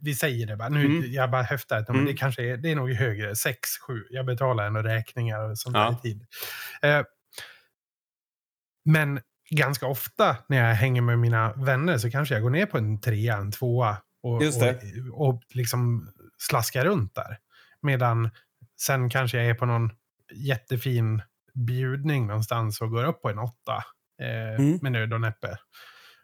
[0.00, 0.68] Vi säger det bara.
[0.68, 1.12] Nu, Mm.
[1.12, 2.06] Jag bara höftar men Mm.
[2.06, 3.36] det kanske är, det är nog högre.
[3.36, 3.92] 6, 7.
[4.10, 5.90] Jag betalar ändå räkningar och sånt Ja.
[5.90, 6.26] där tid.
[6.82, 7.02] Eh,
[8.84, 12.78] men ganska ofta när jag hänger med mina vänner så kanske jag går ner på
[12.78, 14.42] en trea, en tvåa och,
[15.12, 17.38] och, och liksom slaskar runt där.
[17.82, 18.30] Medan
[18.80, 19.90] sen kanske jag är på någon
[20.34, 21.22] jättefin
[21.54, 23.84] bjudning någonstans och går upp på en åtta.
[24.22, 24.78] Eh, Mm.
[24.82, 25.58] Med nöd och näppe.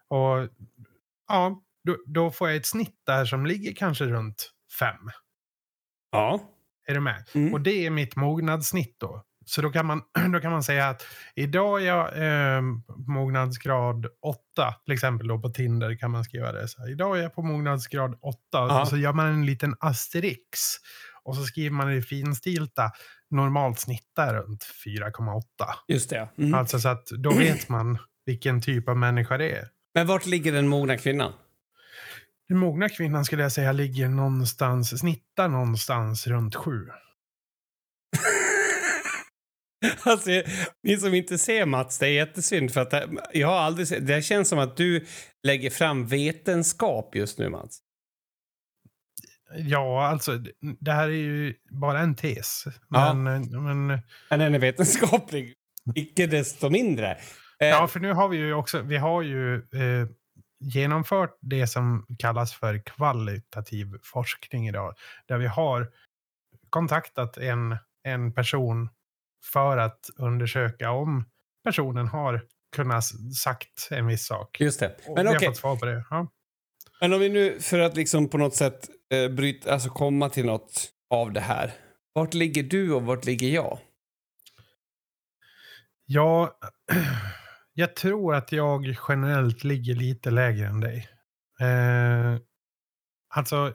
[0.09, 0.49] Och
[1.29, 5.11] ja, då, då får jag ett snitt där som ligger kanske runt fem.
[6.13, 6.41] Ja.
[6.87, 7.25] Är du med?
[7.35, 7.53] Mm.
[7.53, 9.25] Och det är mitt mognadssnitt då.
[9.49, 12.07] Så då kan man, då kan man säga att idag är jag
[12.57, 12.63] eh,
[13.07, 14.39] mognadsgrad 8,
[14.85, 16.69] till exempel då på Tinder kan man skriva det.
[16.69, 18.81] Så här, idag är jag på mognadsgrad 8 Ja.
[18.81, 20.59] och så gör man en liten asterix.
[21.23, 22.91] Och så skriver man i finstilta,
[23.31, 25.43] normalt snittar runt 4,8.
[25.89, 26.29] Just det.
[26.39, 26.55] Mm.
[26.55, 29.69] Alltså så att då vet man vilken typ av människa det är.
[29.95, 31.33] Men vart ligger den mogna kvinnan?
[32.49, 36.71] Den mogna kvinnan skulle jag säga ligger någonstans, snittar någonstans runt 7.
[40.05, 40.31] Alltså,
[40.83, 42.95] ni som inte ser Mats, det är jättesynd för att
[43.33, 45.07] jag har aldrig sett, det känns som att du
[45.43, 47.79] lägger fram vetenskap just nu Mats.
[49.57, 50.39] Ja, alltså
[50.81, 52.65] det här är ju bara en tes.
[52.89, 53.15] Ja.
[53.15, 53.87] Men, men
[54.31, 55.55] Men den är vetenskaplig.
[55.95, 57.11] icke desto mindre.
[57.61, 60.09] Eh, Ja, för nu har vi ju också, vi har ju eh,
[60.61, 64.95] genomfört det som kallas för kvalitativ forskning idag.
[65.29, 65.89] Där vi har
[66.71, 68.89] kontaktat en, en person
[69.53, 71.25] för att undersöka om
[71.65, 72.43] personen har
[72.77, 73.05] kunnat
[73.43, 74.61] sagt en viss sak.
[74.61, 74.97] Just det.
[75.17, 76.05] Men okej, det.
[76.11, 76.33] Ja.
[77.01, 80.47] men om vi nu för att liksom på något sätt eh, bryta, alltså komma till
[80.47, 81.73] något av det här.
[82.13, 83.79] Vart ligger du och vart ligger jag?
[86.07, 86.59] Ja,
[87.75, 91.09] jag tror att jag generellt ligger lite lägre än dig.
[91.61, 92.39] Eh,
[93.35, 93.75] alltså,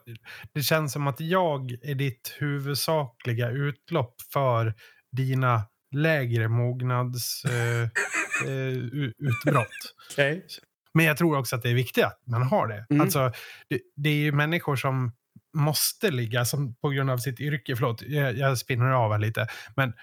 [0.54, 4.74] det känns som att jag är ditt huvudsakliga utlopp för
[5.12, 5.64] dina
[5.96, 7.82] lägre mognads eh,
[8.48, 9.64] eh.
[10.12, 10.46] Okej.
[10.94, 12.86] Men jag tror också att det är viktigt att man har det.
[12.90, 13.02] Mm.
[13.02, 13.32] Alltså,
[13.70, 15.12] det, det är ju människor som
[15.54, 17.76] måste ligga som, på grund av sitt yrke.
[17.76, 19.48] Förlåt, jag, jag spinner av här lite.
[19.76, 19.94] Men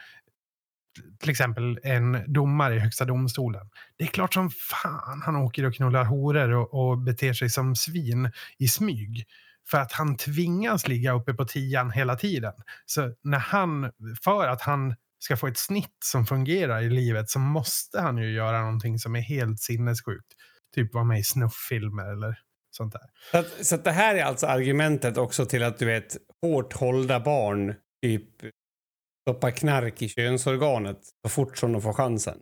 [1.20, 3.70] till exempel en domare i Högsta domstolen.
[3.96, 7.76] Det är klart som fan han åker och knullar horor och, och beter sig som
[7.76, 9.26] svin i smyg.
[9.70, 12.52] För att han tvingas ligga uppe på tian hela tiden.
[12.86, 13.92] Så när han,
[14.24, 18.32] för att han ska få ett snitt som fungerar i livet så måste han ju
[18.32, 20.32] göra någonting som är helt sinnessjukt.
[20.74, 22.38] Typ vara med i snufffilmer eller
[22.70, 23.10] sånt där.
[23.30, 26.72] Så, att, så att det här är alltså argumentet också till att du vet hårt
[26.72, 28.28] hållda barn typ
[29.28, 32.38] stoppa knark i könsorganet så fort som de får chansen.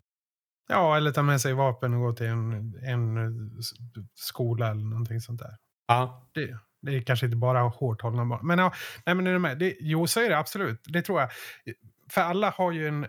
[0.68, 3.50] Ja, eller ta med sig vapen och gå till en, en
[4.14, 5.56] skola eller någonting sånt där.
[5.86, 6.28] Ja.
[6.34, 8.46] Det, det är kanske inte bara hårt hållna barn.
[8.46, 8.72] Men, ja,
[9.06, 9.58] nej, men är du med?
[9.58, 10.80] Det, jo, så är det absolut.
[10.86, 11.30] Det tror jag.
[12.10, 13.04] För alla har ju en...
[13.04, 13.08] eh,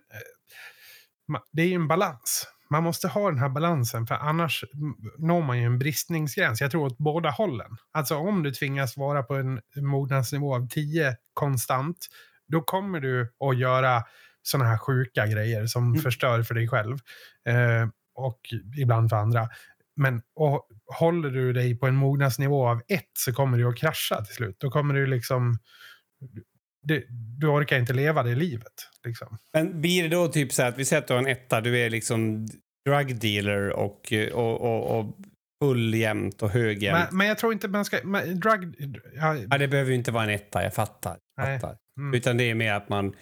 [1.52, 2.48] Det är ju en balans.
[2.70, 4.64] Man måste ha den här balansen, för annars
[5.18, 6.62] når man ju en bristningsgräns.
[6.62, 7.78] Jag tror åt båda hållen.
[7.92, 11.98] Alltså om du tvingas vara på en mognadsnivå av 10 konstant,
[12.48, 14.04] då kommer du att göra
[14.42, 16.02] sådana här sjuka grejer som Mm.
[16.02, 16.98] förstör för dig själv.
[17.50, 18.40] Eh, och
[18.78, 19.50] ibland för andra.
[19.98, 20.68] Men och,
[21.00, 24.56] håller du dig på en mognadsnivå av ett så kommer du att krascha till slut.
[24.60, 25.60] Då kommer du liksom...
[26.82, 27.08] Du,
[27.40, 28.74] du orkar inte leva det livet.
[29.04, 29.38] Liksom.
[29.54, 31.62] Men blir det då typ så här att vi säger att du har en etta,
[31.62, 32.48] du är liksom
[32.86, 35.16] drug dealer och, och, och, och
[35.64, 37.08] full jämt och hög jämt.
[37.10, 38.00] Men, men jag tror inte man ska...
[38.04, 38.76] Men, drug...
[39.16, 41.18] Ja, Ja, det behöver ju inte vara en etta, jag fattar.
[41.36, 41.78] Jag fattar.
[41.98, 42.14] mm.
[42.14, 43.16] Utan det är mer att man,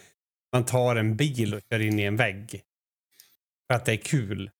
[0.53, 2.61] man tar en bil och kör in i en vägg.
[3.67, 4.51] För att det är kul.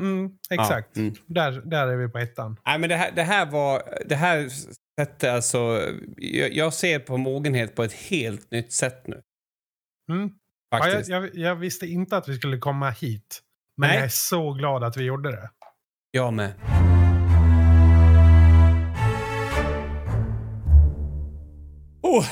[0.00, 0.88] Mm, exakt.
[0.92, 1.14] Ja, mm.
[1.26, 2.56] Där, där är vi på ettan.
[2.66, 3.82] Nej, men det här, det här var...
[4.06, 4.48] Det här
[5.00, 5.80] sättet alltså...
[6.16, 9.20] Jag, jag ser på mogenhet på ett helt nytt sätt nu.
[10.12, 10.30] Mm.
[10.70, 13.42] Ja, jag, jag, jag visste inte att vi skulle komma hit.
[13.76, 13.96] Men Nej.
[13.96, 15.50] jag är så glad att vi gjorde det.
[16.10, 16.52] jag med.
[22.02, 22.26] Oh,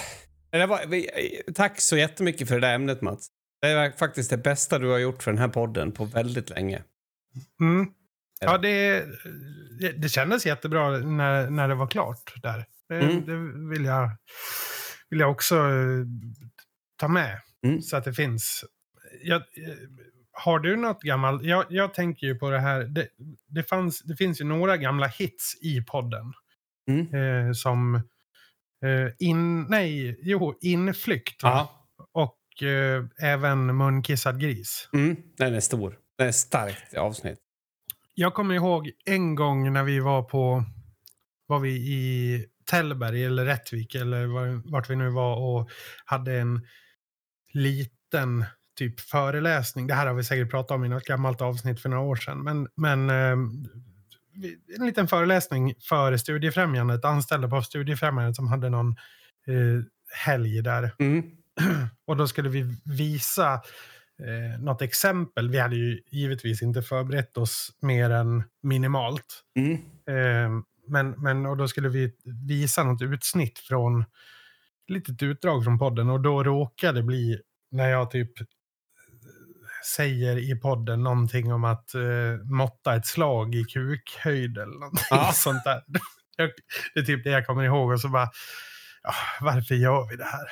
[0.51, 3.29] det var, tack så jättemycket för det där ämnet Mats.
[3.63, 6.83] Det var faktiskt det bästa du har gjort för den här podden på väldigt länge.
[7.61, 7.87] Mm.
[8.41, 9.07] Ja, det,
[9.97, 12.65] det, kändes jättebra när, när det var klart där.
[12.89, 13.27] Det, Mm.
[13.27, 14.11] det vill, jag,
[15.11, 16.05] vill jag också eh,
[16.97, 17.41] ta med.
[17.67, 17.83] Mm.
[17.83, 18.65] Så att det finns.
[19.23, 19.75] Jag, eh,
[20.33, 21.43] har du något gammalt?
[21.43, 22.85] Jag, jag tänker ju på det här.
[22.85, 23.09] Det,
[23.49, 26.33] det, fanns, det finns ju några gamla hits i podden.
[26.91, 27.15] Mm.
[27.15, 27.95] Eh, som
[28.85, 31.43] eh, in, nej, jo, inflykt.
[32.13, 34.89] Och eh, även munkissad gris.
[34.93, 35.17] Mm.
[35.37, 35.97] Den är stor.
[36.21, 37.39] Den är starkt avsnitt.
[38.15, 40.65] Jag kommer ihåg en gång när vi var på,
[41.47, 45.71] var vi i Tällberg eller Rättvik eller var, vart vi nu var och
[46.05, 46.67] hade en
[47.53, 48.45] liten
[48.79, 49.87] typ föreläsning.
[49.87, 52.43] Det här har vi säkert pratat om i något gammalt avsnitt för några år sedan.
[52.43, 53.33] Men, men eh,
[54.79, 58.89] en liten föreläsning för Studiefrämjandet, anställda på Studiefrämjandet som hade någon
[59.47, 59.85] eh,
[60.25, 60.95] helg där.
[60.99, 61.23] Mm.
[62.07, 63.61] Och då skulle vi visa
[64.27, 65.51] eh, något exempel.
[65.51, 69.43] Vi hade ju givetvis inte förberett oss mer än minimalt.
[69.57, 69.73] Mm.
[70.07, 72.13] Eh, men, men och då skulle vi
[72.47, 74.07] visa något utsnitt från ett
[74.89, 77.41] litet utdrag från podden och då råkade det bli
[77.71, 78.33] när jag typ
[79.97, 85.33] säger i podden någonting om att eh, måtta ett slag i kukhöjd eller någonting Ja.
[85.35, 85.83] sånt där.
[86.95, 88.31] Det är typ det jag kommer ihåg och så bara,
[89.03, 90.47] ja, varför gör vi det här?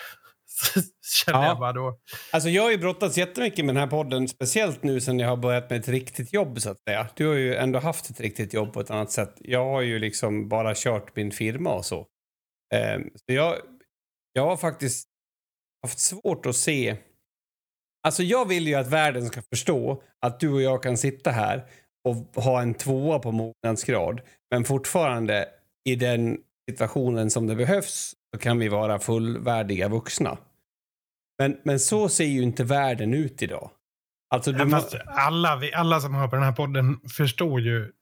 [1.24, 1.46] Kände Ja.
[1.46, 1.98] jag bara då.
[2.32, 5.36] Alltså jag har ju brottats jättemycket med den här podden, speciellt nu sen jag har
[5.36, 7.08] börjat med ett riktigt jobb så att säga.
[7.14, 9.34] Du har ju ändå haft ett riktigt jobb på ett annat sätt.
[9.38, 12.06] Jag har ju liksom bara kört min firma och så.
[12.74, 13.56] Ehm, så jag,
[14.32, 15.08] jag har faktiskt
[15.82, 16.96] haft svårt att se...
[18.02, 21.64] Alltså jag vill ju att världen ska förstå att du och jag kan sitta här
[22.08, 25.48] och ha en tvåa på mognadsgrad, men fortfarande
[25.84, 26.38] i den
[26.70, 30.38] situationen som det behövs så kan vi vara fullvärdiga vuxna.
[31.38, 33.70] Men, men så ser ju inte världen ut idag.
[34.30, 37.92] Alltså, du må- fast alla, vi, alla som hör på den här podden förstår ju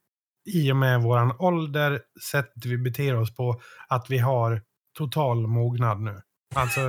[0.49, 4.61] i och med våran ålder, sättet vi beter oss på, att vi har
[4.97, 6.21] total mognad nu.
[6.55, 6.81] Alltså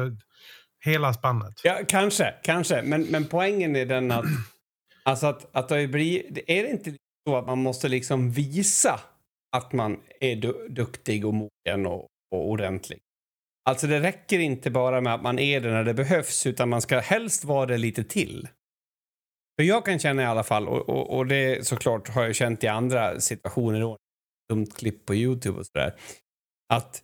[0.84, 1.60] hela spannet.
[1.64, 2.82] Ja, kanske, kanske.
[2.82, 4.24] Men, men poängen är den att,
[5.04, 6.94] alltså att, att det blir, är det inte
[7.28, 9.00] så att man måste liksom visa
[9.56, 12.98] att man är du, duktig och mogen och, och ordentlig?
[13.68, 16.82] Alltså det räcker inte bara med att man är det när det behövs, utan man
[16.82, 18.48] ska helst vara det lite till.
[19.58, 22.64] För jag kan känna i alla fall, och, och, och det såklart har jag känt
[22.64, 23.96] i andra situationer, då,
[24.48, 25.94] dumt klipp på Youtube och sådär,
[26.74, 27.02] att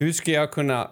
[0.00, 0.90] hur ska jag kunna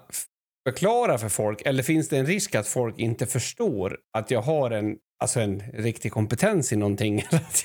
[0.68, 4.70] förklara för folk, eller finns det en risk att folk inte förstår att jag har
[4.70, 7.24] en, alltså en riktig kompetens i någonting?
[7.30, 7.64] Att,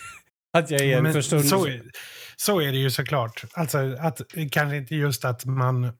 [0.58, 1.46] att jag är en Men förstånd...
[1.46, 1.82] så, är,
[2.36, 3.44] så är det ju såklart.
[3.54, 4.22] Alltså, att,
[4.52, 5.84] kanske inte just att man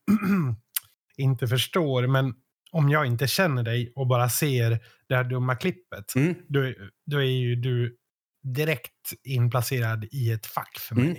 [1.22, 2.34] inte förstår, men
[2.72, 6.74] om jag inte känner dig och bara ser det här dumma klippet, Mm, då,
[7.12, 7.98] då är ju du
[8.44, 11.06] direkt inplacerad i ett fack för mig.
[11.06, 11.18] mm.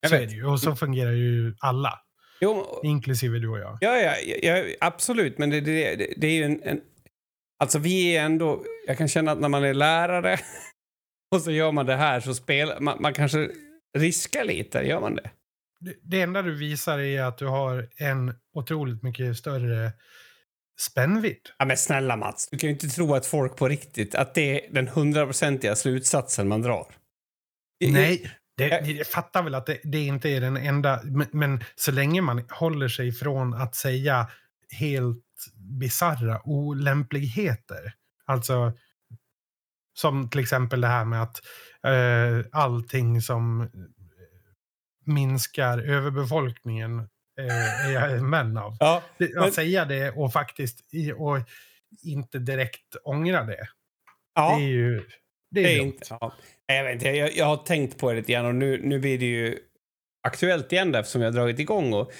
[0.00, 0.32] Jag Så vet.
[0.32, 0.44] ju.
[0.46, 1.98] Och så fungerar ju alla,
[2.40, 3.78] Jo, inklusive du och jag.
[3.80, 6.80] ja, ja, ja, absolut, men det, det, det, det är ju en, en...
[7.58, 8.64] Alltså vi är ändå...
[8.86, 10.38] Jag kan känna att när man är lärare
[11.34, 13.50] och så gör man det här så spelar man, man kanske
[13.98, 15.30] riskar lite, gör man det?
[16.02, 19.92] Det, enda du visar är att du har en otroligt mycket större
[20.80, 21.40] spännvidd.
[21.58, 24.66] Ja, men snälla Mats, du kan ju inte tro att folk på riktigt, att det
[24.66, 26.94] är den hundraprocentiga slutsatsen man drar.
[27.88, 31.92] Nej, det, Jag- fattar väl att det, det inte är den enda, men, men så
[31.92, 34.28] länge man håller sig från att säga
[34.70, 35.24] helt
[35.80, 37.92] bizarra olämpligheter.
[38.26, 38.72] Alltså,
[39.94, 41.40] som till exempel det här med att
[41.86, 43.70] eh, allting som
[45.06, 46.98] minskar överbefolkningen
[47.40, 48.76] eh, är jag en vän av.
[48.80, 51.38] Ja, Men- att säga det och faktiskt i, och
[52.02, 53.68] inte direkt ångra det.
[54.34, 54.56] ja.
[54.58, 55.02] Det är ju
[55.50, 56.34] det är Det är inte, ja.
[56.66, 59.18] Jag, vet inte, jag, jag har tänkt på det lite grann och nu, nu blir
[59.18, 59.58] det ju
[60.28, 61.92] aktuellt igen där, eftersom jag har dragit igång.
[61.92, 62.12] Och,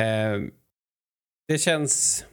[0.00, 0.40] eh,
[1.48, 2.24] det känns...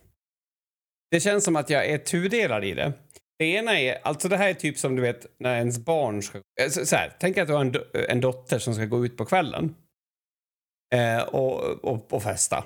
[1.12, 2.94] Det känns som att jag är tudelad i det.
[3.40, 6.38] Det ena är, alltså det här är typ som du vet när ens barn ska...
[6.38, 7.76] eh, Så så här, tänk att du har en,
[8.10, 9.76] en dotter som ska gå ut på kvällen
[10.94, 12.64] eh, och, och, och festa.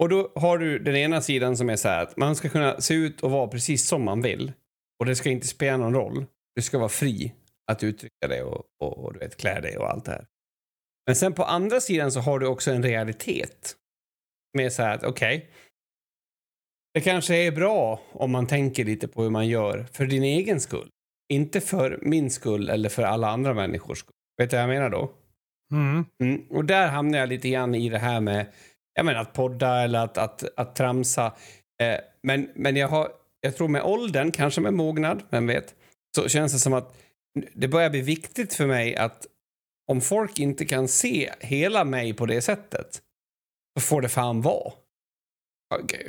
[0.00, 2.80] Och då har du den ena sidan som är så här att man ska kunna
[2.80, 4.52] se ut och vara precis som man vill.
[5.00, 6.26] Och det ska inte spela någon roll.
[6.54, 7.32] Du ska vara fri
[7.72, 10.26] att uttrycka dig och, och, och du vet, klä dig och allt det här.
[11.06, 13.76] Men sen på andra sidan så har du också en realitet.
[14.56, 15.50] Med så här att okej.
[16.94, 20.60] det kanske är bra om man tänker lite på hur man gör för din egen
[20.60, 20.88] skull.
[21.32, 24.14] Inte för min skull eller för alla andra människors skull.
[24.38, 25.12] Vet du vad jag menar då?
[25.70, 26.04] Mm.
[26.22, 26.46] Mm.
[26.50, 28.46] Och där hamnar jag lite grann i det här med
[28.94, 31.26] jag menar, att podda eller att, att, att tramsa.
[31.82, 33.08] Eh, men, men jag, har,
[33.40, 35.74] jag tror med åldern, kanske med mognad, vem vet,
[36.16, 36.96] så känns det som att
[37.52, 39.26] det börjar bli viktigt för mig att
[39.86, 43.02] om folk inte kan se hela mig på det sättet,
[43.78, 44.72] så får det fan vara.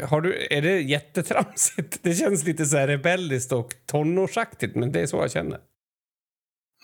[0.04, 2.00] Har du, är det jättetramsigt?
[2.04, 5.60] Det känns lite så här rebelliskt och tonårsaktigt, men det är så jag känner.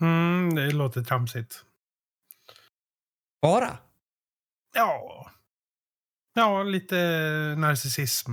[0.02, 1.64] Mm, det låter tramsigt.
[3.42, 3.78] Bara?
[4.76, 5.32] Ja.
[6.34, 6.96] Ja, lite
[7.58, 8.32] narcissism.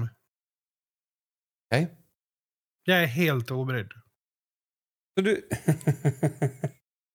[1.71, 1.89] Okej.
[2.85, 3.91] Jag är helt obrydd.
[5.19, 5.49] Så du...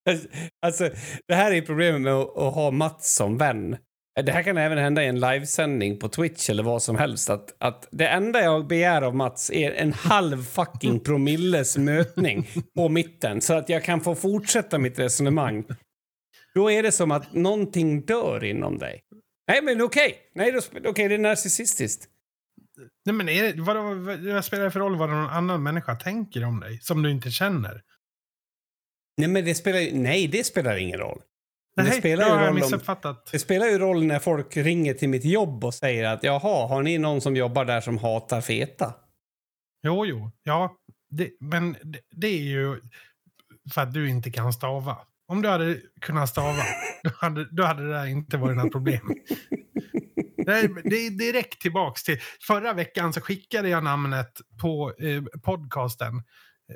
[0.66, 0.90] alltså,
[1.28, 3.78] det här är problemet med att, att ha Mats som vän.
[4.26, 7.30] Det här kan även hända i en livesändning på Twitch eller vad som helst.
[7.30, 12.90] Att, att det enda jag begär av Mats är en halv fucking promilles mötning på
[12.90, 15.66] mitten så att jag kan få fortsätta mitt resonemang.
[16.60, 19.03] Då är det som att någonting dör inom dig.
[19.47, 20.18] Nej, men okej.
[20.36, 22.07] Nej, sp- okej, det är narcissistiskt.
[23.05, 23.78] Nej, men är det, vad,
[24.34, 27.32] vad spelar det för roll vad någon annan människa tänker om dig som du inte
[27.32, 27.82] känner?
[29.18, 29.97] Nej, men det spelar.
[29.97, 31.22] Nej, det spelar ingen roll.
[31.76, 32.64] Men det Nej, spelar ju roll
[33.03, 33.16] om...
[33.32, 36.84] Det spelar ju roll när folk ringer till mitt jobb och säger att jaha, har
[36.84, 38.93] ni någon som jobbar där som hatar feta?
[39.84, 40.32] Jo, jo.
[40.43, 40.76] Ja,
[41.10, 42.82] det, men det, det är ju
[43.74, 44.97] för att du inte kan stava.
[45.30, 46.64] Om du hade kunnat stava,
[47.04, 49.14] då hade, då hade det där inte varit något problem.
[50.84, 52.18] Det är direkt tillbaks till...
[52.48, 56.24] Förra veckan så skickade jag namnet på eh, podcasten.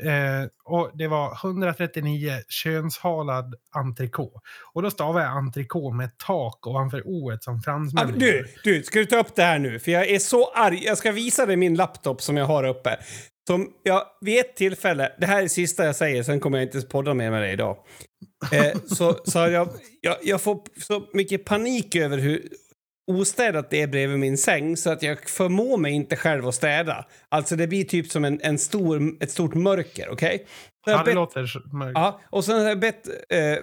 [0.04, 4.40] Eh, och det var 139 könshalad entrecote.
[4.74, 9.00] Och då stavar jag entrecote med tak ovanför o som fransmän men du, du, ska
[9.00, 9.80] du ta upp det här nu?
[9.80, 10.84] För jag är så arg.
[10.86, 13.00] Jag ska visa dig min laptop som jag har uppe.
[13.48, 16.68] Som jag vid ett tillfälle, det här är det sista jag säger, sen kommer jag
[16.68, 17.78] inte podda mer med dig idag.
[18.52, 19.70] Eh, så så jag,
[20.02, 22.48] jag, jag får så mycket panik över hur
[23.12, 27.06] ostädat det är bredvid min säng så att jag förmår mig inte själv att städa.
[27.30, 30.36] Alltså det blir typ som en, en stor, ett stort mörker, okej?
[30.36, 30.48] Okay?
[30.86, 31.92] Ja, det låter mörkt.
[31.96, 33.58] Ja, och sen har jag bett eh,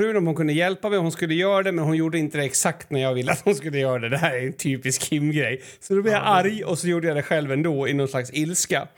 [0.00, 0.98] frun om hon kunde hjälpa mig.
[0.98, 3.54] Hon skulle göra det, men hon gjorde inte det exakt när jag ville att hon
[3.54, 4.08] skulle göra det.
[4.08, 5.62] Det här är en typisk Kim-grej.
[5.80, 6.30] Så då blev jag ja, det...
[6.30, 8.88] arg och så gjorde jag det själv ändå i någon slags ilska.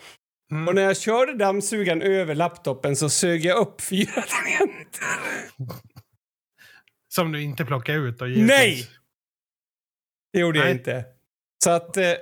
[0.55, 0.69] Mm.
[0.69, 5.07] Och när jag körde dammsugaren över laptopen så sög jag upp fyra tangenter.
[7.09, 8.23] Som du inte plockade ut?
[8.23, 8.89] Och Nej!
[10.33, 10.69] Det gjorde Nej.
[10.69, 11.05] jag inte.
[11.65, 12.13] Så att eh,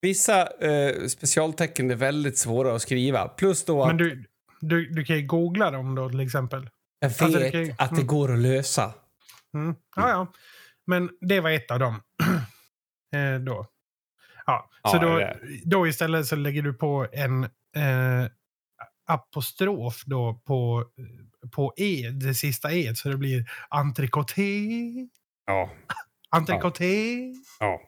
[0.00, 3.28] vissa eh, specialtecken är väldigt svåra att skriva.
[3.28, 3.88] Plus då att...
[3.88, 4.24] Men du,
[4.60, 6.70] du, du kan ju googla dem då till exempel.
[6.98, 8.06] Jag vet alltså, ju, att det mm.
[8.06, 8.94] går att lösa.
[9.54, 9.74] Mm.
[9.96, 10.32] Ja, ja.
[10.86, 12.02] Men det var ett av dem.
[13.14, 13.66] eh, då.
[14.46, 15.32] Ja, så ja, då,
[15.64, 18.30] då istället så lägger du på en eh,
[19.06, 20.84] apostrof då på,
[21.54, 24.68] på e, det sista e, så det blir entrecoté.
[25.46, 25.70] Ja.
[26.30, 27.32] entrecoté.
[27.60, 27.80] Ja.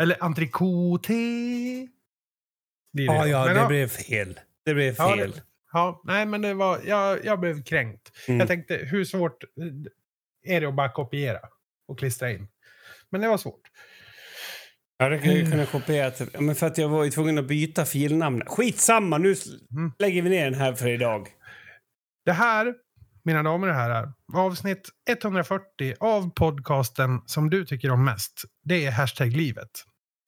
[0.00, 1.88] Eller entrecoté.
[2.90, 3.68] Ja, ja, Men, det ja.
[3.68, 4.40] blev fel.
[4.64, 5.18] Det blev fel.
[5.18, 8.12] Ja, det, ja, nej, men det var, jag, jag blev kränkt.
[8.28, 8.38] Mm.
[8.40, 9.44] Jag tänkte, hur svårt
[10.42, 11.40] är det att bara kopiera
[11.88, 12.48] och klistra in?
[13.10, 13.70] Men det var svårt.
[14.98, 15.50] Jag hade mm.
[15.50, 18.42] kunnat kopiera men för att jag var ju tvungen att byta filnamn.
[18.46, 19.34] Skitsamma, nu
[19.70, 19.92] mm.
[19.98, 21.28] lägger vi ner den här för idag.
[22.24, 22.74] Det här,
[23.24, 28.42] mina damer och herrar, avsnitt 140 av podcasten som du tycker om mest.
[28.64, 29.70] Det är hashtag livet.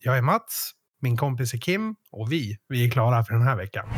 [0.05, 3.57] Jag är Mats, min kompis är Kim och vi, vi är klara för den här
[3.57, 3.89] veckan.